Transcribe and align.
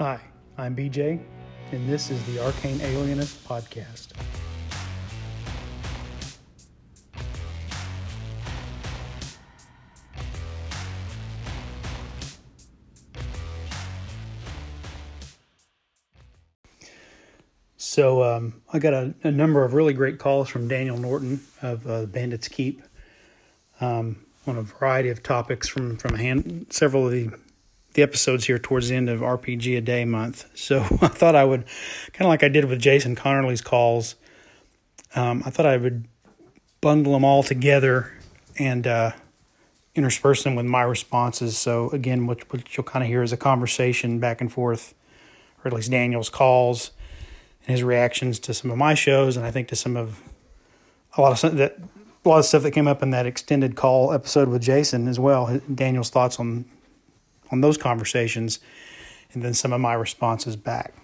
Hi, 0.00 0.18
I'm 0.56 0.74
BJ, 0.74 1.20
and 1.72 1.86
this 1.86 2.10
is 2.10 2.24
the 2.24 2.42
Arcane 2.42 2.80
Alienist 2.80 3.46
Podcast. 3.46 4.12
So 17.76 18.22
um, 18.22 18.62
I 18.72 18.78
got 18.78 18.94
a, 18.94 19.14
a, 19.22 19.30
number 19.30 19.62
of 19.62 19.74
really 19.74 19.92
great 19.92 20.18
calls 20.18 20.48
from 20.48 20.66
Daniel 20.66 20.96
Norton 20.96 21.42
of 21.60 21.86
uh, 21.86 22.06
Bandit's 22.06 22.48
Keep 22.48 22.80
um, 23.82 24.24
on 24.46 24.56
a 24.56 24.62
variety 24.62 25.10
of 25.10 25.22
topics 25.22 25.68
from 25.68 25.98
from 25.98 26.14
hand, 26.14 26.68
several 26.70 27.04
of 27.04 27.12
the 27.12 27.28
the 27.94 28.02
episodes 28.02 28.44
here 28.44 28.58
towards 28.58 28.88
the 28.88 28.96
end 28.96 29.08
of 29.08 29.20
RPG 29.20 29.76
a 29.76 29.80
Day 29.80 30.04
month. 30.04 30.48
So 30.54 30.80
I 31.00 31.08
thought 31.08 31.34
I 31.34 31.44
would, 31.44 31.64
kind 32.12 32.26
of 32.26 32.28
like 32.28 32.42
I 32.42 32.48
did 32.48 32.64
with 32.66 32.80
Jason 32.80 33.16
Connerly's 33.16 33.60
calls, 33.60 34.16
um, 35.14 35.42
I 35.44 35.50
thought 35.50 35.66
I 35.66 35.76
would 35.76 36.06
bundle 36.80 37.12
them 37.14 37.24
all 37.24 37.42
together 37.42 38.12
and 38.58 38.86
uh, 38.86 39.12
intersperse 39.94 40.44
them 40.44 40.54
with 40.54 40.66
my 40.66 40.82
responses. 40.82 41.58
So 41.58 41.90
again, 41.90 42.26
what, 42.26 42.50
what 42.52 42.76
you'll 42.76 42.84
kind 42.84 43.02
of 43.02 43.08
hear 43.08 43.22
is 43.22 43.32
a 43.32 43.36
conversation 43.36 44.18
back 44.18 44.40
and 44.40 44.52
forth, 44.52 44.94
or 45.64 45.68
at 45.68 45.74
least 45.74 45.90
Daniel's 45.90 46.28
calls 46.28 46.92
and 47.66 47.76
his 47.76 47.82
reactions 47.82 48.38
to 48.40 48.54
some 48.54 48.70
of 48.70 48.78
my 48.78 48.94
shows, 48.94 49.36
and 49.36 49.44
I 49.44 49.50
think 49.50 49.68
to 49.68 49.76
some 49.76 49.96
of 49.96 50.22
a 51.16 51.20
lot 51.20 51.42
of 51.42 51.56
that 51.56 51.78
a 52.24 52.28
lot 52.28 52.38
of 52.38 52.44
stuff 52.44 52.62
that 52.62 52.72
came 52.72 52.86
up 52.86 53.02
in 53.02 53.10
that 53.10 53.26
extended 53.26 53.76
call 53.76 54.12
episode 54.12 54.48
with 54.48 54.62
Jason 54.62 55.08
as 55.08 55.18
well. 55.18 55.60
Daniel's 55.74 56.10
thoughts 56.10 56.38
on 56.38 56.66
on 57.50 57.60
those 57.60 57.76
conversations, 57.76 58.60
and 59.32 59.42
then 59.42 59.54
some 59.54 59.72
of 59.72 59.80
my 59.80 59.94
responses 59.94 60.56
back. 60.56 60.94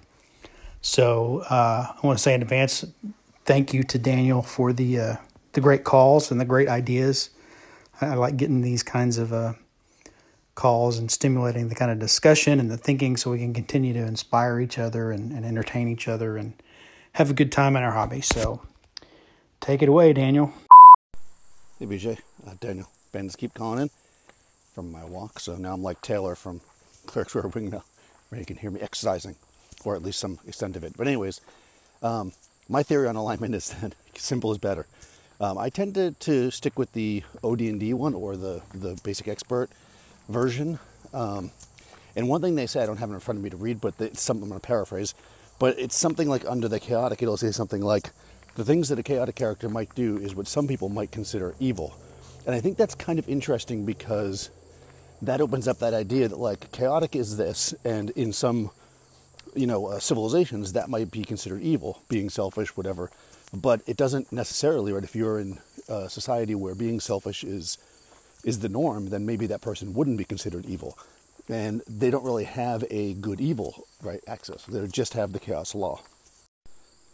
So 0.80 1.40
uh, 1.50 1.92
I 2.02 2.06
want 2.06 2.18
to 2.18 2.22
say 2.22 2.34
in 2.34 2.42
advance, 2.42 2.84
thank 3.44 3.72
you 3.72 3.82
to 3.84 3.98
Daniel 3.98 4.42
for 4.42 4.72
the 4.72 5.00
uh, 5.00 5.16
the 5.52 5.60
great 5.60 5.84
calls 5.84 6.30
and 6.30 6.40
the 6.40 6.44
great 6.44 6.68
ideas. 6.68 7.30
I, 8.00 8.06
I 8.06 8.14
like 8.14 8.36
getting 8.36 8.60
these 8.60 8.82
kinds 8.82 9.18
of 9.18 9.32
uh, 9.32 9.54
calls 10.54 10.98
and 10.98 11.10
stimulating 11.10 11.68
the 11.68 11.74
kind 11.74 11.90
of 11.90 11.98
discussion 11.98 12.60
and 12.60 12.70
the 12.70 12.76
thinking, 12.76 13.16
so 13.16 13.30
we 13.30 13.38
can 13.38 13.54
continue 13.54 13.92
to 13.94 14.06
inspire 14.06 14.60
each 14.60 14.78
other 14.78 15.10
and, 15.10 15.32
and 15.32 15.44
entertain 15.44 15.88
each 15.88 16.08
other 16.08 16.36
and 16.36 16.54
have 17.14 17.30
a 17.30 17.34
good 17.34 17.50
time 17.50 17.76
in 17.76 17.82
our 17.82 17.92
hobby. 17.92 18.20
So 18.20 18.62
take 19.60 19.82
it 19.82 19.88
away, 19.88 20.12
Daniel. 20.12 20.52
Hey 21.78 21.86
BJ, 21.86 22.18
uh, 22.46 22.54
Daniel. 22.60 22.88
Bandit's 23.12 23.36
Keep 23.36 23.54
calling 23.54 23.80
in 23.80 24.05
from 24.76 24.92
my 24.92 25.06
walk. 25.06 25.40
So 25.40 25.56
now 25.56 25.72
I'm 25.72 25.82
like 25.82 26.02
Taylor 26.02 26.34
from 26.34 26.60
Clerks 27.06 27.34
Wing 27.34 27.44
Wingmill, 27.44 27.82
where 28.28 28.38
you 28.38 28.44
can 28.44 28.58
hear 28.58 28.70
me 28.70 28.78
exercising, 28.82 29.34
or 29.86 29.96
at 29.96 30.02
least 30.02 30.20
some 30.20 30.38
extent 30.46 30.76
of 30.76 30.84
it. 30.84 30.92
But 30.98 31.06
anyways, 31.06 31.40
um, 32.02 32.32
my 32.68 32.82
theory 32.82 33.08
on 33.08 33.16
alignment 33.16 33.54
is 33.54 33.70
that 33.80 33.94
simple 34.14 34.52
is 34.52 34.58
better. 34.58 34.86
Um, 35.40 35.56
I 35.56 35.70
tend 35.70 35.94
to, 35.94 36.10
to 36.12 36.50
stick 36.50 36.78
with 36.78 36.92
the 36.92 37.22
OD&D 37.42 37.94
one 37.94 38.12
or 38.12 38.36
the, 38.36 38.60
the 38.74 39.00
basic 39.02 39.28
expert 39.28 39.70
version. 40.28 40.78
Um, 41.14 41.52
and 42.14 42.28
one 42.28 42.42
thing 42.42 42.54
they 42.54 42.66
say, 42.66 42.82
I 42.82 42.86
don't 42.86 42.98
have 42.98 43.10
it 43.10 43.14
in 43.14 43.20
front 43.20 43.38
of 43.38 43.44
me 43.44 43.50
to 43.50 43.56
read, 43.56 43.80
but 43.80 43.94
it's 43.98 44.20
something 44.20 44.42
I'm 44.42 44.50
going 44.50 44.60
to 44.60 44.66
paraphrase, 44.66 45.14
but 45.58 45.78
it's 45.78 45.96
something 45.96 46.28
like 46.28 46.44
under 46.44 46.68
the 46.68 46.80
chaotic, 46.80 47.22
it'll 47.22 47.38
say 47.38 47.50
something 47.50 47.80
like, 47.80 48.10
the 48.56 48.64
things 48.64 48.90
that 48.90 48.98
a 48.98 49.02
chaotic 49.02 49.36
character 49.36 49.68
might 49.68 49.94
do 49.94 50.18
is 50.18 50.34
what 50.34 50.48
some 50.48 50.66
people 50.66 50.88
might 50.90 51.10
consider 51.10 51.54
evil. 51.60 51.94
And 52.46 52.54
I 52.54 52.60
think 52.60 52.76
that's 52.76 52.94
kind 52.94 53.18
of 53.18 53.28
interesting 53.28 53.84
because 53.84 54.50
that 55.22 55.40
opens 55.40 55.66
up 55.68 55.78
that 55.78 55.94
idea 55.94 56.28
that 56.28 56.38
like 56.38 56.70
chaotic 56.72 57.16
is 57.16 57.36
this, 57.36 57.74
and 57.84 58.10
in 58.10 58.32
some 58.32 58.70
you 59.54 59.66
know 59.66 59.86
uh, 59.86 59.98
civilizations 59.98 60.72
that 60.74 60.88
might 60.88 61.10
be 61.10 61.24
considered 61.24 61.62
evil, 61.62 62.02
being 62.08 62.30
selfish, 62.30 62.76
whatever. 62.76 63.10
But 63.54 63.80
it 63.86 63.96
doesn't 63.96 64.32
necessarily, 64.32 64.92
right? 64.92 65.04
If 65.04 65.14
you're 65.14 65.38
in 65.38 65.58
a 65.88 66.10
society 66.10 66.54
where 66.54 66.74
being 66.74 67.00
selfish 67.00 67.44
is 67.44 67.78
is 68.44 68.60
the 68.60 68.68
norm, 68.68 69.10
then 69.10 69.26
maybe 69.26 69.46
that 69.46 69.60
person 69.60 69.94
wouldn't 69.94 70.18
be 70.18 70.24
considered 70.24 70.66
evil, 70.66 70.98
and 71.48 71.82
they 71.88 72.10
don't 72.10 72.24
really 72.24 72.44
have 72.44 72.84
a 72.90 73.14
good 73.14 73.40
evil 73.40 73.86
right 74.02 74.20
access. 74.26 74.64
They 74.64 74.86
just 74.86 75.14
have 75.14 75.32
the 75.32 75.40
chaos 75.40 75.74
law. 75.74 76.02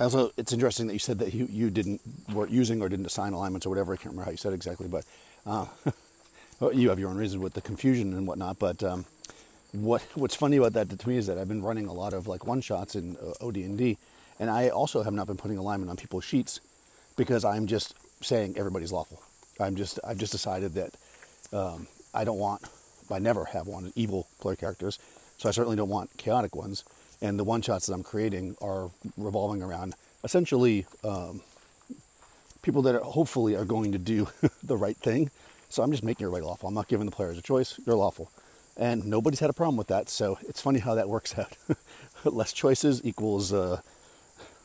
Also, 0.01 0.33
it's 0.37 0.53
interesting 0.53 0.89
that 0.89 0.95
you 0.95 0.99
said 0.99 1.19
that 1.21 1.33
you, 1.33 1.47
you 1.49 1.71
didn't 1.71 2.01
weren't 2.33 2.51
using 2.51 2.83
or 2.83 2.89
didn't 2.89 3.07
assign 3.07 3.35
alignments 3.35 3.67
or 3.67 3.71
whatever. 3.71 3.93
I 3.93 3.97
can't 3.97 4.07
remember 4.07 4.25
how 4.25 4.31
you 4.33 4.37
said 4.37 4.53
exactly, 4.53 4.89
but 4.89 5.05
uh, 5.47 5.67
well, 6.63 6.73
you 6.73 6.91
have 6.91 7.01
your 7.01 7.11
own 7.11 7.17
reasons 7.17 7.43
with 7.43 7.55
the 7.55 7.61
confusion 7.61 8.13
and 8.15 8.25
whatnot, 8.25 8.57
but 8.61 8.85
um, 8.85 9.05
what 9.73 10.01
what's 10.15 10.37
funny 10.37 10.59
about 10.59 10.75
that 10.75 10.97
to 10.97 11.09
me 11.09 11.17
is 11.17 11.27
that 11.27 11.37
I've 11.37 11.49
been 11.49 11.61
running 11.61 11.89
a 11.89 11.93
lot 11.93 12.13
of 12.13 12.29
like 12.29 12.47
one 12.47 12.61
shots 12.61 12.95
in 12.95 13.17
uh, 13.17 13.45
OD&D, 13.45 13.99
and 14.39 14.49
I 14.49 14.69
also 14.69 15.03
have 15.03 15.13
not 15.13 15.27
been 15.27 15.37
putting 15.37 15.59
alignment 15.59 15.91
on 15.91 15.97
people's 15.97 16.25
sheets 16.25 16.61
because 17.17 17.45
I'm 17.45 17.67
just 17.67 17.97
saying 18.23 18.55
everybody's 18.57 18.93
lawful. 18.93 19.21
I'm 19.59 19.75
just 19.75 19.99
I've 20.05 20.19
just 20.19 20.31
decided 20.31 20.75
that 20.75 20.95
um, 21.53 21.89
I 22.15 22.23
don't 22.23 22.39
want 22.39 22.63
I 23.11 23.19
never 23.19 23.47
have 23.47 23.67
wanted 23.67 23.93
evil 23.97 24.29
player 24.39 24.55
characters, 24.55 25.01
so 25.39 25.49
I 25.49 25.53
certainly 25.53 25.77
don't 25.77 25.89
want 25.89 26.17
chaotic 26.17 26.55
ones. 26.55 26.85
And 27.21 27.41
the 27.41 27.45
one 27.45 27.61
shots 27.63 27.87
that 27.87 27.95
I'm 27.95 28.05
creating 28.05 28.57
are 28.63 28.89
revolving 29.17 29.65
around 29.65 29.95
essentially 30.23 30.87
um, 31.03 31.41
people 32.63 32.83
that 32.83 32.95
are, 32.95 33.01
hopefully 33.01 33.57
are 33.57 33.65
going 33.65 33.91
to 33.91 33.99
do 33.99 34.29
the 34.63 34.77
right 34.77 34.97
thing 34.97 35.33
so 35.73 35.83
I'm 35.83 35.91
just 35.91 36.05
making 36.05 36.25
everybody 36.25 36.45
lawful. 36.45 36.69
I'm 36.69 36.75
not 36.75 36.89
giving 36.89 37.07
the 37.07 37.13
players 37.13 37.39
a 37.39 37.43
choice. 37.43 37.81
You're 37.87 37.97
lawful. 37.97 38.31
And 38.77 39.07
nobody's 39.07 39.41
had 39.41 39.49
a 39.49 39.55
problem 39.55 39.77
with 39.77 39.87
that. 39.89 40.11
So 40.11 40.39
it's 40.43 40.61
funny 40.61 40.81
how 40.81 40.95
that 40.95 41.09
works 41.09 41.39
out. 41.39 41.57
Less 42.25 42.53
choices 42.53 43.01
equals 43.05 43.53
uh, 43.53 43.81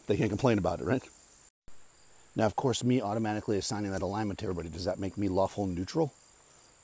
they 0.07 0.17
can't 0.17 0.29
complain 0.29 0.57
about 0.57 0.81
it, 0.81 0.85
right? 0.85 1.03
Now, 2.35 2.45
of 2.45 2.55
course, 2.55 2.83
me 2.83 3.01
automatically 3.01 3.57
assigning 3.57 3.91
that 3.91 4.01
alignment 4.01 4.39
to 4.39 4.45
everybody, 4.45 4.69
does 4.69 4.85
that 4.85 4.99
make 4.99 5.17
me 5.17 5.29
lawful 5.29 5.63
and 5.63 5.75
neutral? 5.75 6.13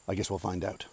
I 0.08 0.16
guess 0.16 0.30
we'll 0.30 0.40
find 0.40 0.64
out. 0.64 0.86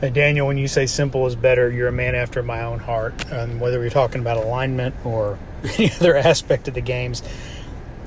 Hey, 0.00 0.10
Daniel, 0.10 0.46
when 0.46 0.56
you 0.58 0.66
say 0.66 0.86
simple 0.86 1.26
is 1.26 1.36
better, 1.36 1.70
you're 1.70 1.88
a 1.88 1.92
man 1.92 2.14
after 2.14 2.42
my 2.42 2.62
own 2.62 2.78
heart. 2.78 3.26
And 3.30 3.60
whether 3.60 3.80
you're 3.80 3.90
talking 3.90 4.20
about 4.20 4.38
alignment 4.38 4.94
or 5.04 5.38
any 5.64 5.90
other 5.92 6.16
aspect 6.16 6.68
of 6.68 6.74
the 6.74 6.80
games, 6.80 7.22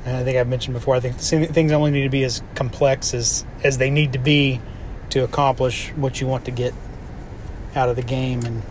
and 0.06 0.18
I 0.18 0.24
think 0.24 0.38
I've 0.38 0.48
mentioned 0.48 0.74
before, 0.74 0.96
I 0.96 1.00
think 1.00 1.16
things 1.18 1.72
only 1.72 1.92
need 1.92 2.04
to 2.04 2.10
be 2.10 2.24
as 2.24 2.44
complex 2.56 3.14
as, 3.14 3.46
as 3.64 3.78
they 3.78 3.90
need 3.90 4.14
to 4.14 4.20
be 4.20 4.60
to 5.12 5.24
accomplish 5.24 5.90
what 5.92 6.20
you 6.20 6.28
want 6.28 6.46
to 6.46 6.52
get 6.52 6.74
out 7.76 7.88
of 7.88 7.96
the 7.96 8.02
game. 8.02 8.44
And 8.44 8.62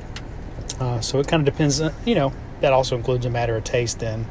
uh, 0.79 1.01
so 1.01 1.21
it 1.21 1.29
kind 1.29 1.47
of 1.47 1.53
depends, 1.53 1.81
uh, 1.81 1.93
you 2.05 2.15
know, 2.15 2.33
that 2.61 2.73
also 2.73 2.97
includes 2.97 3.25
a 3.25 3.31
matter 3.31 3.57
of 3.57 3.65
taste 3.65 3.99
then, 3.99 4.27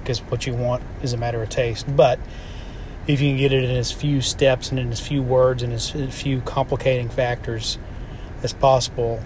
because 0.00 0.20
what 0.20 0.46
you 0.46 0.54
want 0.54 0.82
is 1.02 1.14
a 1.14 1.16
matter 1.16 1.42
of 1.42 1.48
taste. 1.48 1.86
But 1.96 2.18
if 3.06 3.20
you 3.20 3.30
can 3.30 3.38
get 3.38 3.52
it 3.52 3.64
in 3.64 3.70
as 3.70 3.90
few 3.90 4.20
steps 4.20 4.70
and 4.70 4.78
in 4.78 4.92
as 4.92 5.00
few 5.00 5.22
words 5.22 5.62
and 5.62 5.72
as 5.72 5.90
few 5.90 6.42
complicating 6.42 7.08
factors 7.08 7.78
as 8.42 8.52
possible, 8.52 9.22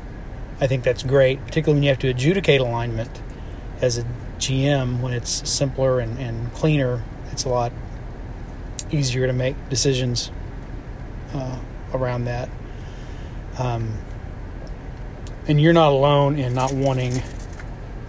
I 0.61 0.69
think 0.69 0.85
that's 0.85 1.03
great, 1.03 1.45
particularly 1.45 1.79
when 1.79 1.83
you 1.83 1.89
have 1.91 1.99
to 1.99 2.09
adjudicate 2.09 2.61
alignment 2.61 3.21
as 3.83 3.99
a 3.99 4.07
GM 4.39 5.01
when 5.01 5.13
it's 5.13 5.49
simpler 5.49 5.99
and, 5.99 6.19
and 6.19 6.53
cleaner 6.55 7.03
it's 7.37 7.45
a 7.45 7.51
lot 7.51 7.71
easier 8.91 9.27
to 9.27 9.33
make 9.35 9.57
decisions 9.69 10.31
uh, 11.35 11.59
around 11.93 12.25
that. 12.25 12.49
Um, 13.59 13.93
and 15.47 15.61
you're 15.61 15.75
not 15.75 15.93
alone 15.93 16.39
in 16.39 16.55
not 16.55 16.73
wanting 16.73 17.23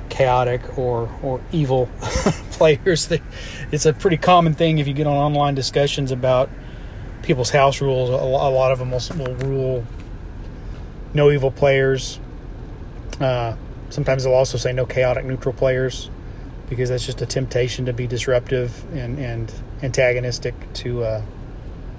chaotic 0.07 0.77
or 0.77 1.09
or 1.21 1.41
evil 1.51 1.89
players. 2.51 3.11
It's 3.69 3.85
a 3.85 3.91
pretty 3.91 4.15
common 4.15 4.53
thing 4.53 4.77
if 4.77 4.87
you 4.87 4.93
get 4.93 5.07
on 5.07 5.17
online 5.17 5.55
discussions 5.55 6.13
about 6.13 6.49
people's 7.21 7.49
house 7.49 7.81
rules. 7.81 8.09
A 8.09 8.13
lot 8.13 8.71
of 8.71 8.79
them 8.79 8.91
will, 8.91 9.01
will 9.17 9.35
rule 9.35 9.85
no 11.13 11.31
evil 11.31 11.51
players. 11.51 12.17
Uh, 13.19 13.57
sometimes 13.89 14.23
they'll 14.23 14.33
also 14.33 14.57
say 14.57 14.71
no 14.71 14.85
chaotic 14.85 15.25
neutral 15.25 15.53
players 15.53 16.09
because 16.69 16.89
that's 16.89 17.05
just 17.05 17.21
a 17.21 17.25
temptation 17.25 17.85
to 17.85 17.93
be 17.93 18.07
disruptive 18.07 18.83
and, 18.93 19.19
and 19.19 19.53
antagonistic 19.81 20.53
to 20.73 21.03
uh, 21.03 21.21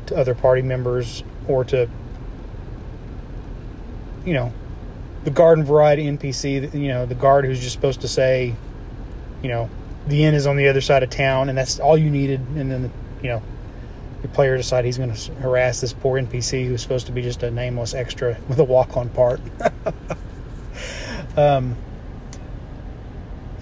to 0.06 0.16
other 0.16 0.34
party 0.34 0.62
members 0.62 1.22
or 1.46 1.64
to 1.64 1.88
you 4.24 4.34
know 4.34 4.52
the 5.24 5.30
garden 5.30 5.64
variety 5.64 6.04
NPC. 6.04 6.74
You 6.74 6.88
know 6.88 7.06
the 7.06 7.14
guard 7.14 7.44
who's 7.44 7.60
just 7.60 7.72
supposed 7.72 8.02
to 8.02 8.08
say, 8.08 8.54
you 9.42 9.48
know, 9.48 9.70
the 10.06 10.24
inn 10.24 10.34
is 10.34 10.46
on 10.46 10.56
the 10.56 10.68
other 10.68 10.80
side 10.80 11.02
of 11.02 11.10
town, 11.10 11.48
and 11.48 11.56
that's 11.56 11.78
all 11.80 11.96
you 11.96 12.10
needed. 12.10 12.40
And 12.40 12.70
then 12.70 12.82
the, 12.82 12.90
you 13.22 13.28
know 13.28 13.42
the 14.22 14.28
player 14.28 14.56
decide 14.56 14.84
he's 14.84 14.98
going 14.98 15.14
to 15.14 15.32
harass 15.34 15.80
this 15.80 15.92
poor 15.92 16.20
NPC 16.20 16.66
who's 16.66 16.82
supposed 16.82 17.06
to 17.06 17.12
be 17.12 17.22
just 17.22 17.42
a 17.42 17.50
nameless 17.50 17.94
extra 17.94 18.36
with 18.48 18.58
a 18.58 18.64
walk 18.64 18.96
on 18.96 19.08
part. 19.10 19.40
um, 21.36 21.76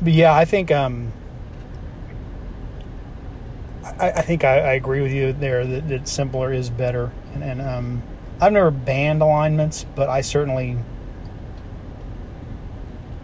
but 0.02 0.12
yeah, 0.12 0.34
I 0.34 0.44
think 0.44 0.70
um, 0.70 1.12
I, 3.98 4.10
I 4.10 4.22
think 4.22 4.44
I, 4.44 4.58
I, 4.58 4.72
agree 4.74 5.00
with 5.00 5.12
you 5.12 5.32
there 5.32 5.64
that, 5.64 5.88
that 5.88 6.08
simpler 6.08 6.52
is 6.52 6.70
better. 6.70 7.12
And, 7.34 7.42
and 7.42 7.60
um, 7.60 8.02
I've 8.40 8.52
never 8.52 8.70
banned 8.70 9.22
alignments, 9.22 9.86
but 9.94 10.08
I 10.08 10.20
certainly 10.20 10.76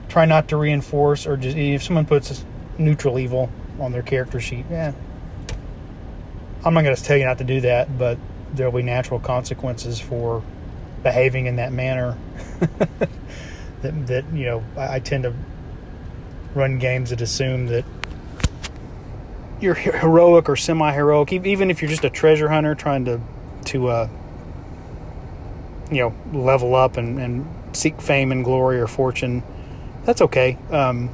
try 0.09 0.25
not 0.25 0.49
to 0.49 0.57
reinforce 0.57 1.27
or 1.27 1.37
just 1.37 1.57
if 1.57 1.83
someone 1.83 2.07
puts 2.07 2.45
neutral 2.79 3.19
evil 3.19 3.51
on 3.81 3.93
their 3.93 4.03
character 4.03 4.41
sheet, 4.41 4.67
yeah. 4.71 4.93
I'm 6.65 6.75
not 6.75 6.83
going 6.85 6.95
to 6.95 7.03
tell 7.03 7.17
you 7.17 7.25
not 7.25 7.39
to 7.39 7.45
do 7.45 7.61
that, 7.63 7.99
but 7.99 8.19
there'll 8.55 8.73
be 8.73 8.83
natural 8.83 9.19
consequences 9.19 9.99
for 9.99 10.43
behaving 11.03 11.47
in 11.47 11.57
that 11.57 11.73
manner. 11.73 12.17
that, 13.83 14.07
that 14.07 14.25
you 14.33 14.45
know, 14.45 14.65
I, 14.77 14.97
I 14.97 14.99
tend 15.01 15.25
to 15.25 15.35
run 16.55 16.79
games 16.79 17.11
that 17.11 17.21
assume 17.21 17.67
that 17.67 17.85
you're 19.61 19.75
heroic 19.75 20.49
or 20.49 20.57
semi-heroic, 20.57 21.33
even 21.33 21.71
if 21.71 21.81
you're 21.81 21.91
just 21.91 22.05
a 22.05 22.11
treasure 22.11 22.49
hunter 22.49 22.75
trying 22.75 23.05
to 23.05 23.21
to 23.67 23.89
uh, 23.89 24.09
you 25.91 25.99
know 25.99 26.15
level 26.33 26.75
up 26.75 26.97
and, 26.97 27.19
and 27.21 27.47
seek 27.77 28.01
fame 28.01 28.33
and 28.33 28.45
glory 28.45 28.81
or 28.81 28.87
fortune. 28.87 29.43
That's 30.05 30.21
okay. 30.23 30.59
Um, 30.71 31.11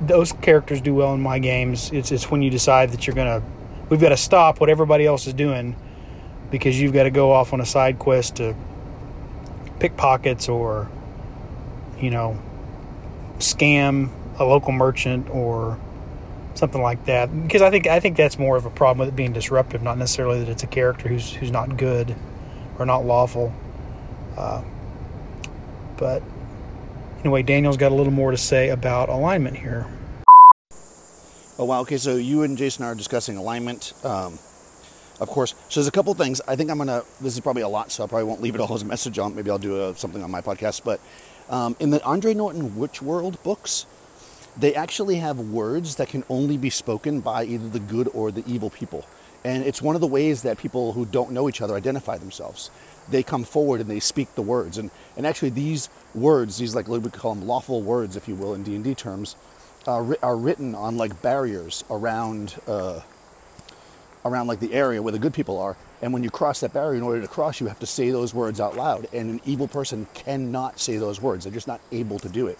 those 0.00 0.32
characters 0.32 0.80
do 0.80 0.94
well 0.94 1.14
in 1.14 1.22
my 1.22 1.38
games. 1.38 1.90
It's 1.92 2.12
it's 2.12 2.30
when 2.30 2.42
you 2.42 2.50
decide 2.50 2.90
that 2.90 3.06
you're 3.06 3.16
gonna 3.16 3.42
we've 3.88 4.00
got 4.00 4.10
to 4.10 4.16
stop 4.16 4.60
what 4.60 4.68
everybody 4.68 5.06
else 5.06 5.26
is 5.26 5.32
doing 5.32 5.76
because 6.50 6.80
you've 6.80 6.92
got 6.92 7.04
to 7.04 7.10
go 7.10 7.32
off 7.32 7.52
on 7.52 7.60
a 7.60 7.66
side 7.66 7.98
quest 7.98 8.36
to 8.36 8.54
pickpockets 9.80 10.48
or 10.48 10.88
you 12.00 12.10
know 12.10 12.38
scam 13.38 14.10
a 14.38 14.44
local 14.44 14.72
merchant 14.72 15.28
or 15.30 15.78
something 16.54 16.82
like 16.82 17.04
that. 17.06 17.26
Because 17.42 17.62
I 17.62 17.70
think 17.70 17.86
I 17.86 18.00
think 18.00 18.16
that's 18.16 18.38
more 18.38 18.56
of 18.56 18.66
a 18.66 18.70
problem 18.70 18.98
with 18.98 19.08
it 19.08 19.16
being 19.16 19.32
disruptive, 19.32 19.82
not 19.82 19.98
necessarily 19.98 20.40
that 20.40 20.48
it's 20.48 20.62
a 20.62 20.66
character 20.66 21.08
who's 21.08 21.32
who's 21.32 21.50
not 21.50 21.76
good 21.76 22.14
or 22.78 22.86
not 22.86 23.04
lawful. 23.04 23.52
Uh, 24.36 24.62
but 25.96 26.22
anyway, 27.20 27.42
Daniel's 27.42 27.76
got 27.76 27.92
a 27.92 27.94
little 27.94 28.12
more 28.12 28.30
to 28.30 28.36
say 28.36 28.70
about 28.70 29.08
alignment 29.08 29.56
here. 29.56 29.86
Oh 31.58 31.64
wow. 31.64 31.80
Okay, 31.80 31.96
so 31.96 32.16
you 32.16 32.42
and 32.42 32.56
Jason 32.56 32.84
are 32.84 32.94
discussing 32.94 33.36
alignment. 33.36 33.92
Um, 34.04 34.38
of 35.20 35.28
course. 35.28 35.54
So 35.68 35.80
there's 35.80 35.88
a 35.88 35.92
couple 35.92 36.14
things. 36.14 36.40
I 36.46 36.54
think 36.54 36.70
I'm 36.70 36.78
gonna. 36.78 37.02
This 37.20 37.34
is 37.34 37.40
probably 37.40 37.62
a 37.62 37.68
lot, 37.68 37.90
so 37.90 38.04
I 38.04 38.06
probably 38.06 38.24
won't 38.24 38.40
leave 38.40 38.54
it 38.54 38.60
all 38.60 38.72
as 38.74 38.82
a 38.82 38.86
message 38.86 39.18
on. 39.18 39.34
Maybe 39.34 39.50
I'll 39.50 39.58
do 39.58 39.88
a, 39.88 39.94
something 39.96 40.22
on 40.22 40.30
my 40.30 40.40
podcast. 40.40 40.84
But 40.84 41.00
um, 41.48 41.76
in 41.80 41.90
the 41.90 42.02
Andre 42.04 42.34
Norton 42.34 42.76
Witch 42.76 43.02
World 43.02 43.42
books, 43.42 43.86
they 44.58 44.74
actually 44.74 45.16
have 45.16 45.38
words 45.38 45.96
that 45.96 46.08
can 46.08 46.24
only 46.28 46.56
be 46.56 46.70
spoken 46.70 47.20
by 47.20 47.44
either 47.44 47.68
the 47.68 47.78
good 47.78 48.08
or 48.12 48.30
the 48.30 48.42
evil 48.46 48.70
people. 48.70 49.06
And 49.44 49.64
it's 49.64 49.80
one 49.80 49.94
of 49.94 50.00
the 50.00 50.06
ways 50.06 50.42
that 50.42 50.58
people 50.58 50.92
who 50.92 51.06
don't 51.06 51.30
know 51.30 51.48
each 51.48 51.60
other 51.60 51.76
identify 51.76 52.18
themselves. 52.18 52.70
They 53.08 53.22
come 53.22 53.44
forward 53.44 53.80
and 53.80 53.88
they 53.88 54.00
speak 54.00 54.34
the 54.34 54.42
words. 54.42 54.76
And, 54.78 54.90
and 55.16 55.26
actually 55.26 55.50
these 55.50 55.88
words, 56.12 56.58
these 56.58 56.74
like 56.74 56.88
we 56.88 57.00
call 57.10 57.34
them 57.34 57.46
lawful 57.46 57.82
words, 57.82 58.16
if 58.16 58.26
you 58.26 58.34
will, 58.34 58.52
in 58.52 58.64
D&D 58.64 58.94
terms, 58.96 59.36
uh, 59.86 60.12
are 60.22 60.36
written 60.36 60.74
on 60.74 60.96
like 60.96 61.22
barriers 61.22 61.84
around, 61.88 62.56
uh, 62.66 63.00
around 64.24 64.48
like 64.48 64.58
the 64.58 64.74
area 64.74 65.00
where 65.00 65.12
the 65.12 65.20
good 65.20 65.32
people 65.32 65.58
are. 65.58 65.76
And 66.02 66.12
when 66.12 66.24
you 66.24 66.30
cross 66.30 66.60
that 66.60 66.72
barrier, 66.72 66.96
in 66.96 67.02
order 67.02 67.20
to 67.20 67.28
cross, 67.28 67.60
you 67.60 67.68
have 67.68 67.78
to 67.80 67.86
say 67.86 68.10
those 68.10 68.34
words 68.34 68.60
out 68.60 68.76
loud. 68.76 69.06
And 69.12 69.30
an 69.30 69.40
evil 69.44 69.68
person 69.68 70.08
cannot 70.14 70.80
say 70.80 70.96
those 70.96 71.22
words. 71.22 71.44
They're 71.44 71.52
just 71.52 71.68
not 71.68 71.80
able 71.92 72.18
to 72.18 72.28
do 72.28 72.48
it. 72.48 72.58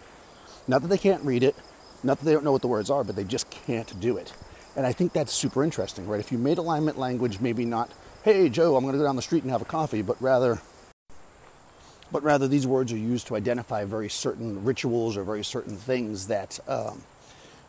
Not 0.69 0.83
that 0.83 0.89
they 0.89 0.99
can't 0.99 1.25
read 1.25 1.43
it, 1.43 1.56
not 2.03 2.19
that 2.19 2.25
they 2.25 2.33
don't 2.33 2.45
know 2.45 2.53
what 2.53 2.62
the 2.62 2.69
words 2.69 2.91
are, 2.91 3.05
but 3.05 3.17
they 3.17 3.25
just 3.25 3.50
can't 3.50 3.99
do 4.00 4.17
it. 4.17 4.33
And 4.77 4.87
I 4.87 4.93
think 4.93 5.12
that's 5.12 5.33
super 5.33 5.65
interesting, 5.65 6.06
right? 6.06 6.21
If 6.21 6.31
you 6.31 6.39
made 6.39 6.59
alignment 6.59 6.99
language, 6.99 7.41
maybe 7.41 7.65
not, 7.65 7.91
hey, 8.23 8.49
Joe, 8.49 8.77
I'm 8.77 8.85
going 8.85 8.93
to 8.93 8.99
go 8.99 9.05
down 9.05 9.17
the 9.17 9.23
street 9.23 9.43
and 9.43 9.50
have 9.50 9.62
a 9.62 9.67
coffee, 9.67 10.03
but 10.03 10.21
rather, 10.23 10.61
but 12.12 12.23
rather 12.23 12.47
these 12.47 12.67
words 12.67 12.93
are 12.93 12.99
used 12.99 13.27
to 13.29 13.37
identify 13.37 13.85
very 13.85 14.09
certain 14.09 14.65
rituals 14.65 15.17
or 15.17 15.25
very 15.25 15.43
certain 15.43 15.77
things 15.77 16.29
that, 16.29 16.61
um, 16.69 17.03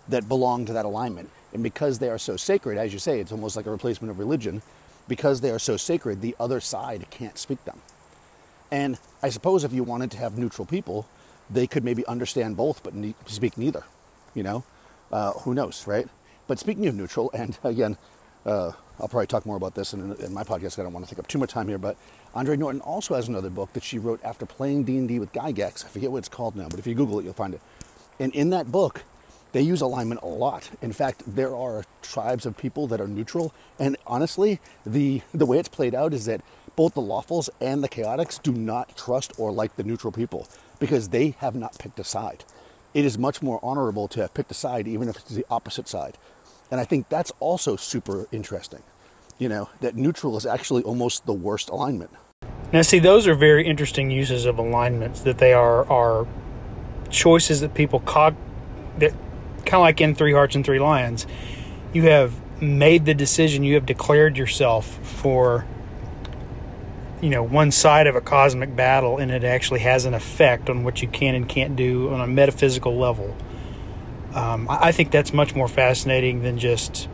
that 0.08 0.28
belong 0.28 0.66
to 0.66 0.74
that 0.74 0.86
alignment. 0.86 1.30
And 1.54 1.64
because 1.64 1.98
they 1.98 2.10
are 2.10 2.20
so 2.20 2.38
sacred, 2.38 2.78
as 2.78 2.94
you 2.94 3.00
say, 3.00 3.20
it's 3.20 3.32
almost 3.32 3.56
like 3.56 3.66
a 3.66 3.72
replacement 3.72 4.12
of 4.12 4.20
religion. 4.20 4.62
Because 5.08 5.42
they 5.42 5.50
are 5.50 5.58
so 5.58 5.76
sacred, 5.76 6.22
the 6.22 6.36
other 6.40 6.60
side 6.60 7.08
can't 7.10 7.40
speak 7.40 7.66
them. 7.66 7.82
And 8.70 9.00
I 9.24 9.30
suppose 9.30 9.64
if 9.64 9.74
you 9.74 9.84
wanted 9.84 10.12
to 10.12 10.18
have 10.18 10.38
neutral 10.38 10.68
people, 10.68 11.08
they 11.50 11.66
could 11.66 11.84
maybe 11.84 12.06
understand 12.06 12.56
both 12.56 12.84
but 12.84 12.94
ne- 12.94 13.16
speak 13.26 13.58
neither 13.58 13.84
you 14.40 14.44
know, 14.44 14.64
uh, 15.12 15.34
who 15.34 15.54
knows, 15.54 15.86
right? 15.86 16.08
But 16.48 16.60
speaking 16.60 16.88
of 16.88 16.96
neutral, 16.96 17.30
and 17.34 17.58
again, 17.64 17.98
uh, 18.46 18.72
I'll 19.00 19.10
probably 19.10 19.28
talk 19.28 19.46
more 19.46 19.58
about 19.58 19.76
this 19.76 19.94
in, 19.94 20.16
in 20.16 20.34
my 20.34 20.44
podcast. 20.44 20.80
I 20.80 20.84
don't 20.84 20.94
want 20.94 21.06
to 21.06 21.14
take 21.14 21.20
up 21.20 21.28
too 21.28 21.38
much 21.38 21.52
time 21.52 21.68
here, 21.68 21.78
but 21.78 21.98
Andre 22.34 22.56
Norton 22.56 22.80
also 22.82 23.16
has 23.16 23.28
another 23.28 23.50
book 23.50 23.74
that 23.74 23.84
she 23.84 24.00
wrote 24.00 24.22
after 24.24 24.46
playing 24.46 24.86
D&D 24.86 25.20
with 25.20 25.34
Gygax. 25.34 25.86
I 25.86 25.90
forget 25.90 26.10
what 26.10 26.20
it's 26.20 26.30
called 26.30 26.56
now, 26.56 26.70
but 26.70 26.80
if 26.80 26.88
you 26.88 26.96
Google 26.96 27.20
it, 27.20 27.26
you'll 27.26 27.34
find 27.34 27.54
it. 27.54 27.62
And 28.18 28.34
in 28.34 28.50
that 28.52 28.72
book, 28.72 29.04
they 29.52 29.62
use 29.62 29.82
alignment 29.82 30.22
a 30.22 30.28
lot. 30.28 30.70
In 30.82 30.94
fact, 30.94 31.24
there 31.28 31.54
are 31.54 31.84
tribes 32.02 32.46
of 32.46 32.56
people 32.56 32.88
that 32.88 33.02
are 33.02 33.08
neutral. 33.08 33.54
And 33.78 33.98
honestly, 34.08 34.62
the, 34.86 35.22
the 35.34 35.46
way 35.46 35.60
it's 35.60 35.70
played 35.70 35.94
out 35.94 36.14
is 36.14 36.26
that 36.26 36.42
both 36.78 36.94
the 36.94 37.02
lawfuls 37.02 37.50
and 37.60 37.84
the 37.84 37.90
chaotics 37.90 38.42
do 38.42 38.54
not 38.54 38.96
trust 38.96 39.34
or 39.38 39.52
like 39.52 39.76
the 39.76 39.84
neutral 39.84 40.14
people 40.14 40.48
because 40.80 41.10
they 41.10 41.32
have 41.40 41.56
not 41.56 41.78
picked 41.78 42.00
a 42.00 42.06
side 42.06 42.46
it 42.94 43.06
is 43.06 43.18
much 43.18 43.42
more 43.42 43.60
honorable 43.64 44.08
to 44.10 44.22
have 44.22 44.34
picked 44.34 44.52
a 44.52 44.56
side, 44.56 44.88
even 44.88 45.10
if 45.10 45.18
it's 45.18 45.30
the 45.30 45.46
opposite 45.50 45.88
side. 45.88 46.18
And 46.72 46.80
I 46.80 46.86
think 46.86 47.10
that's 47.10 47.32
also 47.40 47.76
super 47.76 48.28
interesting. 48.32 48.84
You 49.38 49.50
know, 49.50 49.70
that 49.82 49.96
neutral 49.96 50.38
is 50.38 50.46
actually 50.46 50.84
almost 50.84 51.26
the 51.26 51.34
worst 51.34 51.70
alignment. 51.70 52.12
Now, 52.72 52.82
see, 52.82 53.00
those 53.00 53.28
are 53.28 53.36
very 53.36 53.66
interesting 53.66 54.12
uses 54.12 54.46
of 54.46 54.60
alignments. 54.60 55.22
That 55.22 55.38
they 55.38 55.54
are 55.54 55.90
are 55.90 56.28
choices 57.10 57.62
that 57.62 57.74
people 57.74 58.00
cog 58.02 58.36
that 59.00 59.12
kind 59.66 59.76
of 59.76 59.82
like 59.82 60.02
in 60.02 60.14
Three 60.14 60.34
Hearts 60.34 60.56
and 60.56 60.66
Three 60.66 60.80
Lions. 60.80 61.26
You 61.94 62.04
have 62.04 62.40
made 62.62 63.06
the 63.06 63.14
decision. 63.14 63.64
You 63.64 63.76
have 63.76 63.86
declared 63.86 64.38
yourself 64.38 64.86
for 65.02 65.66
you 67.22 67.30
know 67.30 67.44
one 67.44 67.72
side 67.72 68.08
of 68.08 68.16
a 68.16 68.22
cosmic 68.22 68.76
battle 68.76 69.18
and 69.18 69.32
it 69.32 69.44
actually 69.44 69.82
has 69.82 70.06
an 70.06 70.14
effect 70.14 70.70
on 70.70 70.84
what 70.84 71.02
you 71.02 71.08
can 71.08 71.36
and 71.36 71.50
can't 71.50 71.76
do 71.76 72.10
on 72.10 72.22
a 72.22 72.28
metaphysical 72.28 72.98
level. 72.98 73.36
Um, 74.34 74.68
i 74.70 74.92
think 74.92 75.10
that's 75.10 75.34
much 75.34 75.56
more 75.56 75.68
fascinating 75.68 76.44
than 76.44 76.60
just 76.60 77.10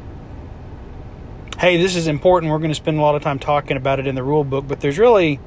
hey 1.59 1.77
this 1.77 1.95
is 1.95 2.07
important 2.07 2.51
we're 2.51 2.59
going 2.59 2.71
to 2.71 2.75
spend 2.75 2.97
a 2.97 3.01
lot 3.01 3.15
of 3.15 3.23
time 3.23 3.39
talking 3.39 3.77
about 3.77 4.01
it 4.01 4.07
in 4.07 4.15
the 4.15 4.23
rule 4.23 4.43
book 4.43 4.67
but 4.67 4.81
there's 4.81 4.99
really 4.99 5.39